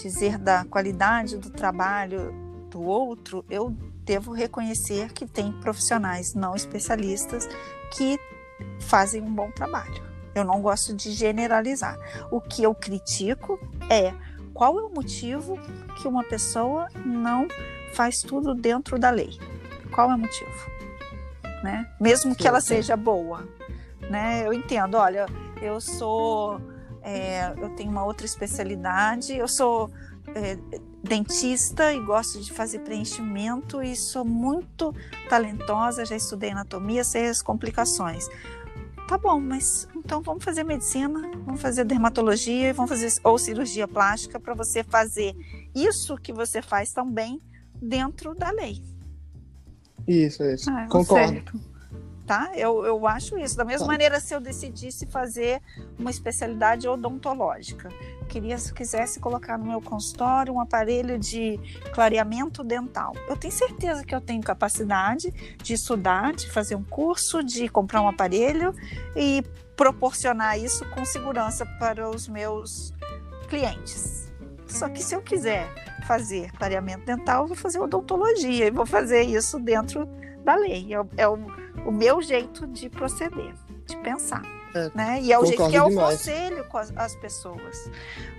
[0.00, 2.32] dizer da qualidade do trabalho
[2.70, 3.70] do outro, eu
[4.04, 7.48] devo reconhecer que tem profissionais não especialistas
[7.96, 8.18] que
[8.80, 10.04] fazem um bom trabalho.
[10.34, 11.98] Eu não gosto de generalizar.
[12.30, 13.58] O que eu critico
[13.90, 14.14] é
[14.52, 15.58] qual é o motivo
[16.00, 17.48] que uma pessoa não
[17.94, 19.38] faz tudo dentro da lei.
[19.92, 20.70] Qual é o motivo?
[21.62, 21.90] Né?
[22.00, 23.48] Mesmo que ela seja boa.
[24.10, 24.46] Né?
[24.46, 25.26] Eu entendo, olha,
[25.60, 26.60] eu sou
[27.06, 29.88] é, eu tenho uma outra especialidade, eu sou
[30.34, 30.58] é,
[31.04, 34.92] dentista e gosto de fazer preenchimento e sou muito
[35.28, 38.26] talentosa, já estudei anatomia, sei as complicações.
[39.06, 44.40] Tá bom, mas então vamos fazer medicina, vamos fazer dermatologia, vamos fazer ou cirurgia plástica
[44.40, 45.36] para você fazer
[45.72, 47.40] isso que você faz também
[47.80, 48.82] dentro da lei.
[50.08, 50.68] Isso, isso.
[50.68, 51.34] Ah, Concordo.
[51.34, 51.75] Certo
[52.26, 52.50] tá?
[52.54, 53.56] Eu, eu acho isso.
[53.56, 53.92] Da mesma tá.
[53.92, 55.62] maneira, se eu decidisse fazer
[55.98, 57.88] uma especialidade odontológica,
[58.28, 61.58] queria, se quisesse colocar no meu consultório um aparelho de
[61.94, 65.30] clareamento dental, eu tenho certeza que eu tenho capacidade
[65.62, 68.74] de estudar, de fazer um curso, de comprar um aparelho
[69.14, 69.42] e
[69.76, 72.92] proporcionar isso com segurança para os meus
[73.48, 74.32] clientes.
[74.66, 75.66] Só que se eu quiser
[76.06, 80.08] fazer clareamento dental, eu vou fazer odontologia e vou fazer isso dentro
[80.46, 80.94] da lei.
[80.94, 81.38] É, é o,
[81.84, 83.52] o meu jeito de proceder,
[83.84, 84.42] de pensar.
[84.74, 85.20] É, né?
[85.20, 87.90] E é o jeito que eu aconselho as, as pessoas.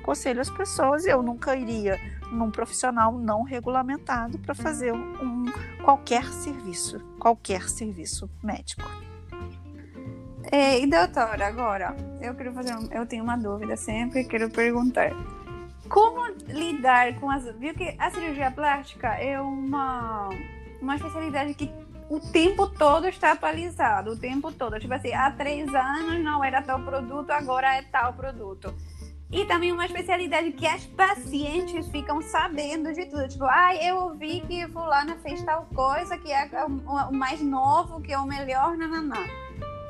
[0.02, 2.00] Aconselho as pessoas, eu nunca iria
[2.32, 5.46] num profissional não regulamentado para fazer um,
[5.84, 8.84] qualquer serviço, qualquer serviço médico.
[10.50, 15.12] É, e doutora, agora, eu quero fazer, um, eu tenho uma dúvida sempre, quero perguntar.
[15.90, 17.46] Como lidar com as.
[17.56, 20.30] Viu que a cirurgia plástica é uma,
[20.82, 21.72] uma especialidade que
[22.10, 24.80] o tempo todo está atualizado, o tempo todo.
[24.80, 28.74] Tipo assim, há três anos não era tal produto, agora é tal produto.
[29.30, 33.28] E também uma especialidade que as pacientes ficam sabendo de tudo.
[33.28, 38.14] Tipo, ah, eu ouvi que fulana fez tal coisa, que é o mais novo, que
[38.14, 39.20] é o melhor, nananã.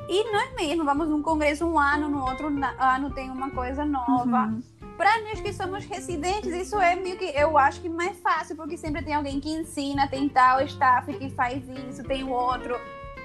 [0.08, 2.48] E nós mesmo vamos num congresso um ano, no outro
[2.78, 4.46] ano tem uma coisa nova.
[4.46, 4.62] Uhum.
[4.98, 8.76] Para nós que somos residentes, isso é meio que eu acho que mais fácil, porque
[8.76, 12.74] sempre tem alguém que ensina, tem tal staff que faz isso, tem o outro,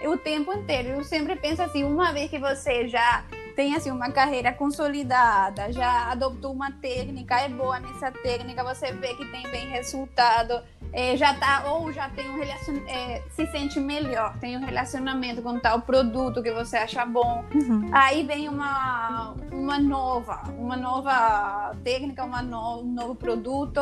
[0.06, 0.90] o tempo inteiro.
[0.90, 3.26] Eu sempre penso assim, uma vez que você já
[3.56, 9.16] tem assim uma carreira consolidada, já adoptou uma técnica, é boa nessa técnica, você vê
[9.16, 12.76] que tem bem resultado, é, já tá ou já tem um relacion...
[12.88, 17.44] É, se sente melhor, tem um relacionamento com tal produto que você acha bom.
[17.54, 17.90] Uhum.
[17.92, 22.82] Aí vem uma uma nova, uma nova técnica, uma no...
[22.82, 23.82] um novo produto.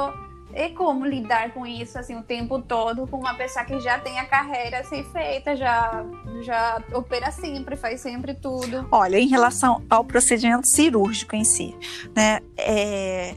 [0.54, 4.20] E como lidar com isso assim o tempo todo com uma pessoa que já tem
[4.20, 6.06] a carreira assim feita, já
[6.42, 8.88] já opera sempre, faz sempre tudo.
[8.92, 11.76] Olha, em relação ao procedimento cirúrgico em si,
[12.16, 12.40] né?
[12.58, 13.36] É,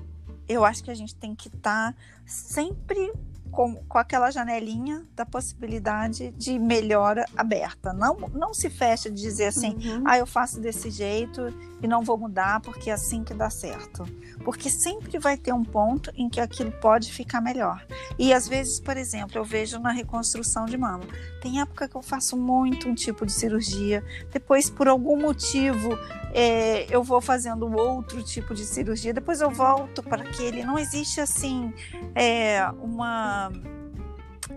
[0.49, 3.13] eu acho que a gente tem que estar tá sempre
[3.55, 7.93] com, com aquela janelinha da possibilidade de melhora aberta.
[7.93, 10.03] Não, não se fecha de dizer assim, uhum.
[10.05, 14.05] ah, eu faço desse jeito e não vou mudar porque é assim que dá certo.
[14.45, 17.87] Porque sempre vai ter um ponto em que aquilo pode ficar melhor.
[18.19, 21.05] E às vezes, por exemplo, eu vejo na reconstrução de mama.
[21.41, 24.03] Tem época que eu faço muito um tipo de cirurgia,
[24.33, 25.97] depois, por algum motivo,
[26.35, 30.65] é, eu vou fazendo outro tipo de cirurgia, depois eu volto para aquele.
[30.65, 31.73] Não existe assim
[32.13, 33.44] é, uma.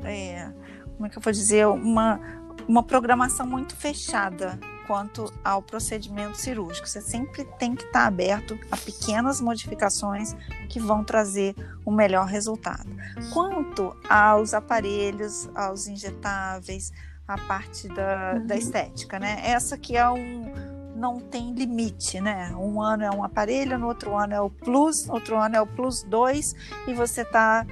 [0.03, 0.51] É,
[0.95, 1.67] como é que eu vou dizer?
[1.67, 2.19] Uma,
[2.67, 6.87] uma programação muito fechada quanto ao procedimento cirúrgico.
[6.87, 10.33] Você sempre tem que estar aberto a pequenas modificações
[10.69, 11.53] que vão trazer
[11.85, 12.87] o um melhor resultado.
[13.33, 16.91] Quanto aos aparelhos, aos injetáveis,
[17.27, 18.59] a parte da, da uhum.
[18.59, 19.41] estética, né?
[19.43, 20.66] Essa que é um
[20.97, 22.53] não tem limite, né?
[22.55, 25.61] Um ano é um aparelho, no outro ano é o Plus, no outro ano é
[25.61, 26.55] o Plus 2
[26.87, 27.65] e você tá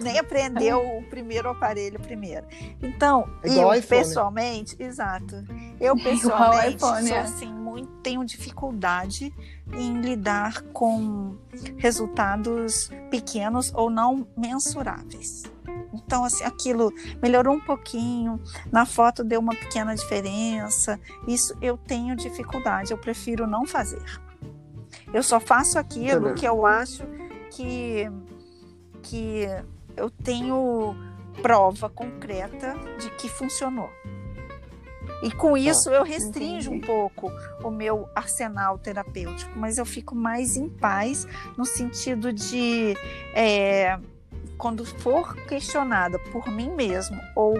[0.00, 2.46] nem aprendeu o primeiro aparelho primeiro.
[2.82, 3.82] Então, eu iPhone.
[3.82, 5.42] pessoalmente, exato.
[5.80, 7.20] Eu pessoalmente iPhone, sou é.
[7.20, 9.34] assim muito tenho dificuldade
[9.72, 11.36] em lidar com
[11.76, 15.44] resultados pequenos ou não mensuráveis.
[15.92, 16.92] Então, assim, aquilo
[17.22, 18.40] melhorou um pouquinho,
[18.70, 21.00] na foto deu uma pequena diferença.
[21.26, 24.04] Isso eu tenho dificuldade, eu prefiro não fazer.
[25.12, 27.04] Eu só faço aquilo que eu acho
[27.50, 28.10] que,
[29.02, 29.46] que
[29.96, 30.94] eu tenho
[31.42, 33.90] prova concreta de que funcionou.
[35.22, 40.56] E com isso eu restringo um pouco o meu arsenal terapêutico, mas eu fico mais
[40.56, 42.94] em paz no sentido de
[43.34, 43.98] é,
[44.58, 47.54] quando for questionada por mim mesmo ou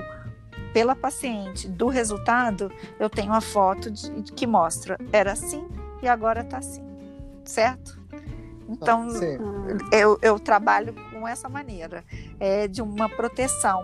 [0.72, 5.66] pela paciente do resultado, eu tenho a foto de, que mostra era assim
[6.02, 6.84] e agora está assim,
[7.44, 7.98] certo?
[8.68, 12.04] Então ah, eu, eu trabalho com essa maneira,
[12.38, 13.82] é, de uma proteção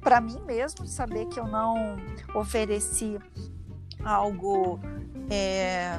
[0.00, 1.96] para mim mesmo, saber que eu não
[2.34, 3.18] ofereci
[4.04, 4.80] algo
[5.30, 5.98] é,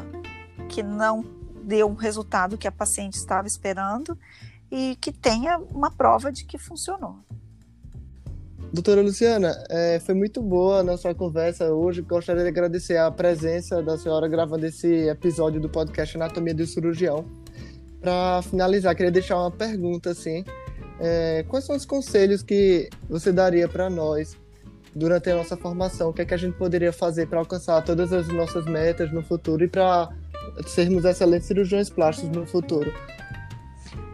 [0.69, 1.23] que não
[1.63, 4.17] deu um resultado que a paciente estava esperando
[4.71, 7.15] e que tenha uma prova de que funcionou.
[8.73, 12.01] Doutora Luciana, é, foi muito boa a nossa conversa hoje.
[12.01, 17.23] Gostaria de agradecer a presença da senhora gravando esse episódio do podcast Anatomia do Cirurgião.
[18.01, 20.43] Para finalizar, queria deixar uma pergunta assim.
[20.99, 24.37] É, quais são os conselhos que você daria para nós
[24.95, 26.09] durante a nossa formação?
[26.09, 29.23] O que é que a gente poderia fazer para alcançar todas as nossas metas no
[29.23, 30.09] futuro e para
[30.67, 32.93] sermos excelentes cirurgiões plásticos no futuro?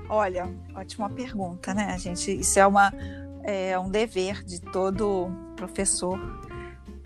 [0.07, 2.39] Olha, ótima pergunta, né, gente?
[2.39, 2.91] Isso é, uma,
[3.43, 6.19] é um dever de todo professor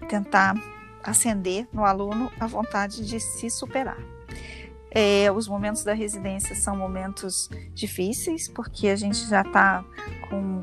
[0.08, 0.56] tentar
[1.04, 3.98] acender no aluno a vontade de se superar.
[4.96, 9.84] É, os momentos da residência são momentos difíceis, porque a gente já está
[10.30, 10.62] com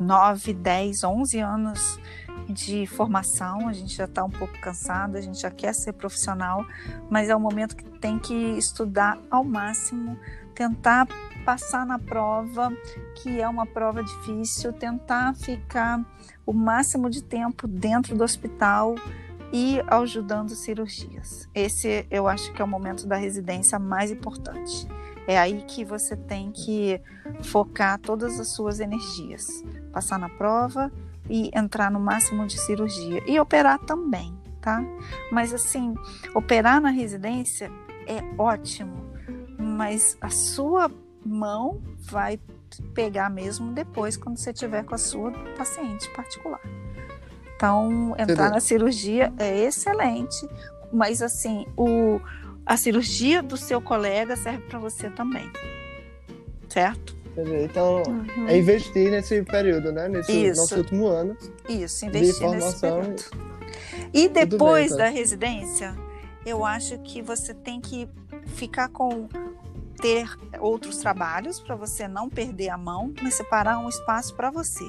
[0.00, 2.00] 9, 10, 11 anos
[2.48, 6.64] de formação, a gente já está um pouco cansado, a gente já quer ser profissional,
[7.08, 10.18] mas é um momento que tem que estudar ao máximo,
[10.54, 11.06] tentar
[11.44, 12.72] passar na prova,
[13.16, 16.04] que é uma prova difícil, tentar ficar
[16.44, 18.94] o máximo de tempo dentro do hospital
[19.52, 21.48] e ajudando cirurgias.
[21.54, 24.86] Esse eu acho que é o momento da residência mais importante.
[25.26, 27.00] É aí que você tem que
[27.42, 30.90] focar todas as suas energias, passar na prova
[31.28, 34.82] e entrar no máximo de cirurgia e operar também, tá?
[35.30, 35.94] Mas assim,
[36.34, 37.70] operar na residência
[38.06, 39.04] é ótimo,
[39.58, 40.90] mas a sua
[41.24, 42.40] mão vai
[42.94, 46.60] pegar mesmo depois, quando você tiver com a sua paciente particular.
[47.58, 48.50] Então, entrar Entendeu?
[48.50, 50.48] na cirurgia é excelente,
[50.92, 52.20] mas assim, o,
[52.64, 55.50] a cirurgia do seu colega serve para você também.
[56.68, 57.16] Certo?
[57.32, 57.64] Entendeu?
[57.64, 58.46] Então, uhum.
[58.46, 60.08] é investir nesse período, né?
[60.08, 60.60] Nesse Isso.
[60.60, 61.36] nosso último ano.
[61.68, 63.24] Isso, investir nesse período.
[64.14, 65.04] E depois bem, tá?
[65.04, 65.96] da residência,
[66.46, 68.08] eu acho que você tem que
[68.54, 69.26] ficar com
[70.00, 70.28] ter
[70.60, 74.84] outros trabalhos para você não perder a mão, mas separar um espaço para você.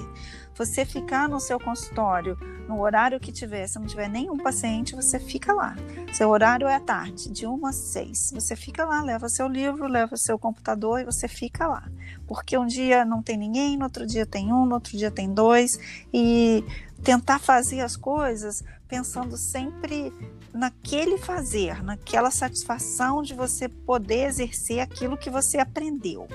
[0.60, 2.38] Você ficar no seu consultório
[2.68, 5.74] no horário que tiver, se não tiver nenhum paciente, você fica lá.
[6.14, 8.34] Seu horário é à tarde, de 1 às 6.
[8.36, 11.90] Você fica lá, leva seu livro, leva seu computador e você fica lá.
[12.28, 15.34] Porque um dia não tem ninguém, no outro dia tem um, no outro dia tem
[15.34, 15.80] dois.
[16.14, 16.62] E
[17.04, 20.14] tentar fazer as coisas pensando sempre
[20.54, 26.28] naquele fazer, naquela satisfação de você poder exercer aquilo que você aprendeu.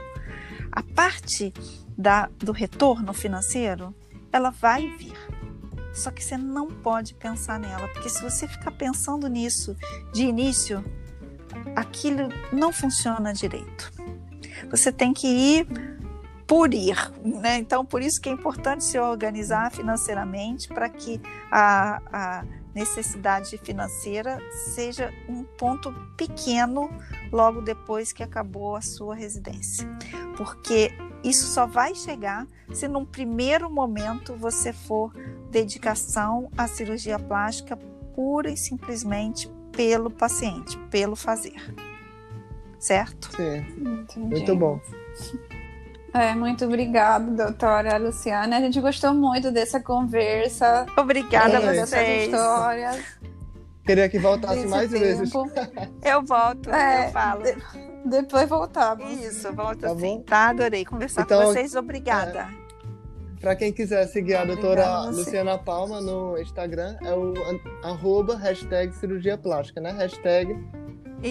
[0.72, 1.52] A parte
[1.96, 3.94] da, do retorno financeiro,
[4.34, 5.14] ela vai vir.
[5.94, 9.76] Só que você não pode pensar nela, porque se você ficar pensando nisso
[10.12, 10.84] de início,
[11.76, 13.92] aquilo não funciona direito.
[14.70, 15.68] Você tem que ir
[16.48, 16.96] por ir.
[17.22, 17.58] Né?
[17.58, 22.44] Então, por isso que é importante se organizar financeiramente para que a, a
[22.74, 26.90] necessidade financeira seja um ponto pequeno
[27.30, 29.88] logo depois que acabou a sua residência.
[30.36, 35.12] Porque isso só vai chegar se num primeiro momento você for
[35.50, 37.76] dedicação à cirurgia plástica
[38.14, 41.56] pura e simplesmente pelo paciente, pelo fazer.
[42.78, 43.30] Certo?
[43.78, 44.18] Entendi.
[44.18, 44.80] Muito bom.
[46.14, 48.58] É, muito obrigada, doutora Luciana.
[48.58, 50.86] A gente gostou muito dessa conversa.
[50.96, 52.32] Obrigada é, a vocês.
[52.32, 53.04] histórias.
[53.84, 55.04] Queria que voltasse mais tempo.
[55.04, 55.32] vezes.
[56.04, 57.42] Eu volto, é, eu falo.
[57.42, 57.56] De,
[58.06, 59.10] depois voltamos.
[59.20, 60.18] Isso, volta tá sim.
[60.18, 60.22] Bom?
[60.22, 61.74] Tá, adorei conversar então, com vocês.
[61.74, 62.48] Obrigada.
[62.48, 67.34] É, Para quem quiser seguir a doutora Luciana Palma no Instagram, é o
[67.82, 69.90] arroba hashtag cirurgia plástica, né?
[69.90, 70.56] Hashtag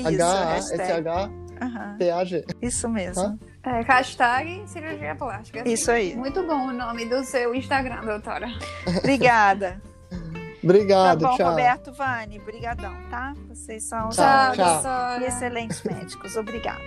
[0.06, 1.16] H-A-S-H-T-A-G.
[2.62, 3.24] Isso mesmo.
[3.24, 3.38] Tá?
[3.66, 5.68] É, hashtag cirurgia plástica.
[5.68, 6.16] Isso aí.
[6.16, 8.48] Muito bom o nome do seu Instagram, doutora.
[9.00, 9.82] Obrigada.
[10.62, 11.50] Obrigado, tá bom, tchau.
[11.50, 13.34] Roberto, Vani, brigadão, tá?
[13.50, 15.22] Vocês são tchau, tchau.
[15.22, 16.38] excelentes médicos.
[16.38, 16.82] Obrigada.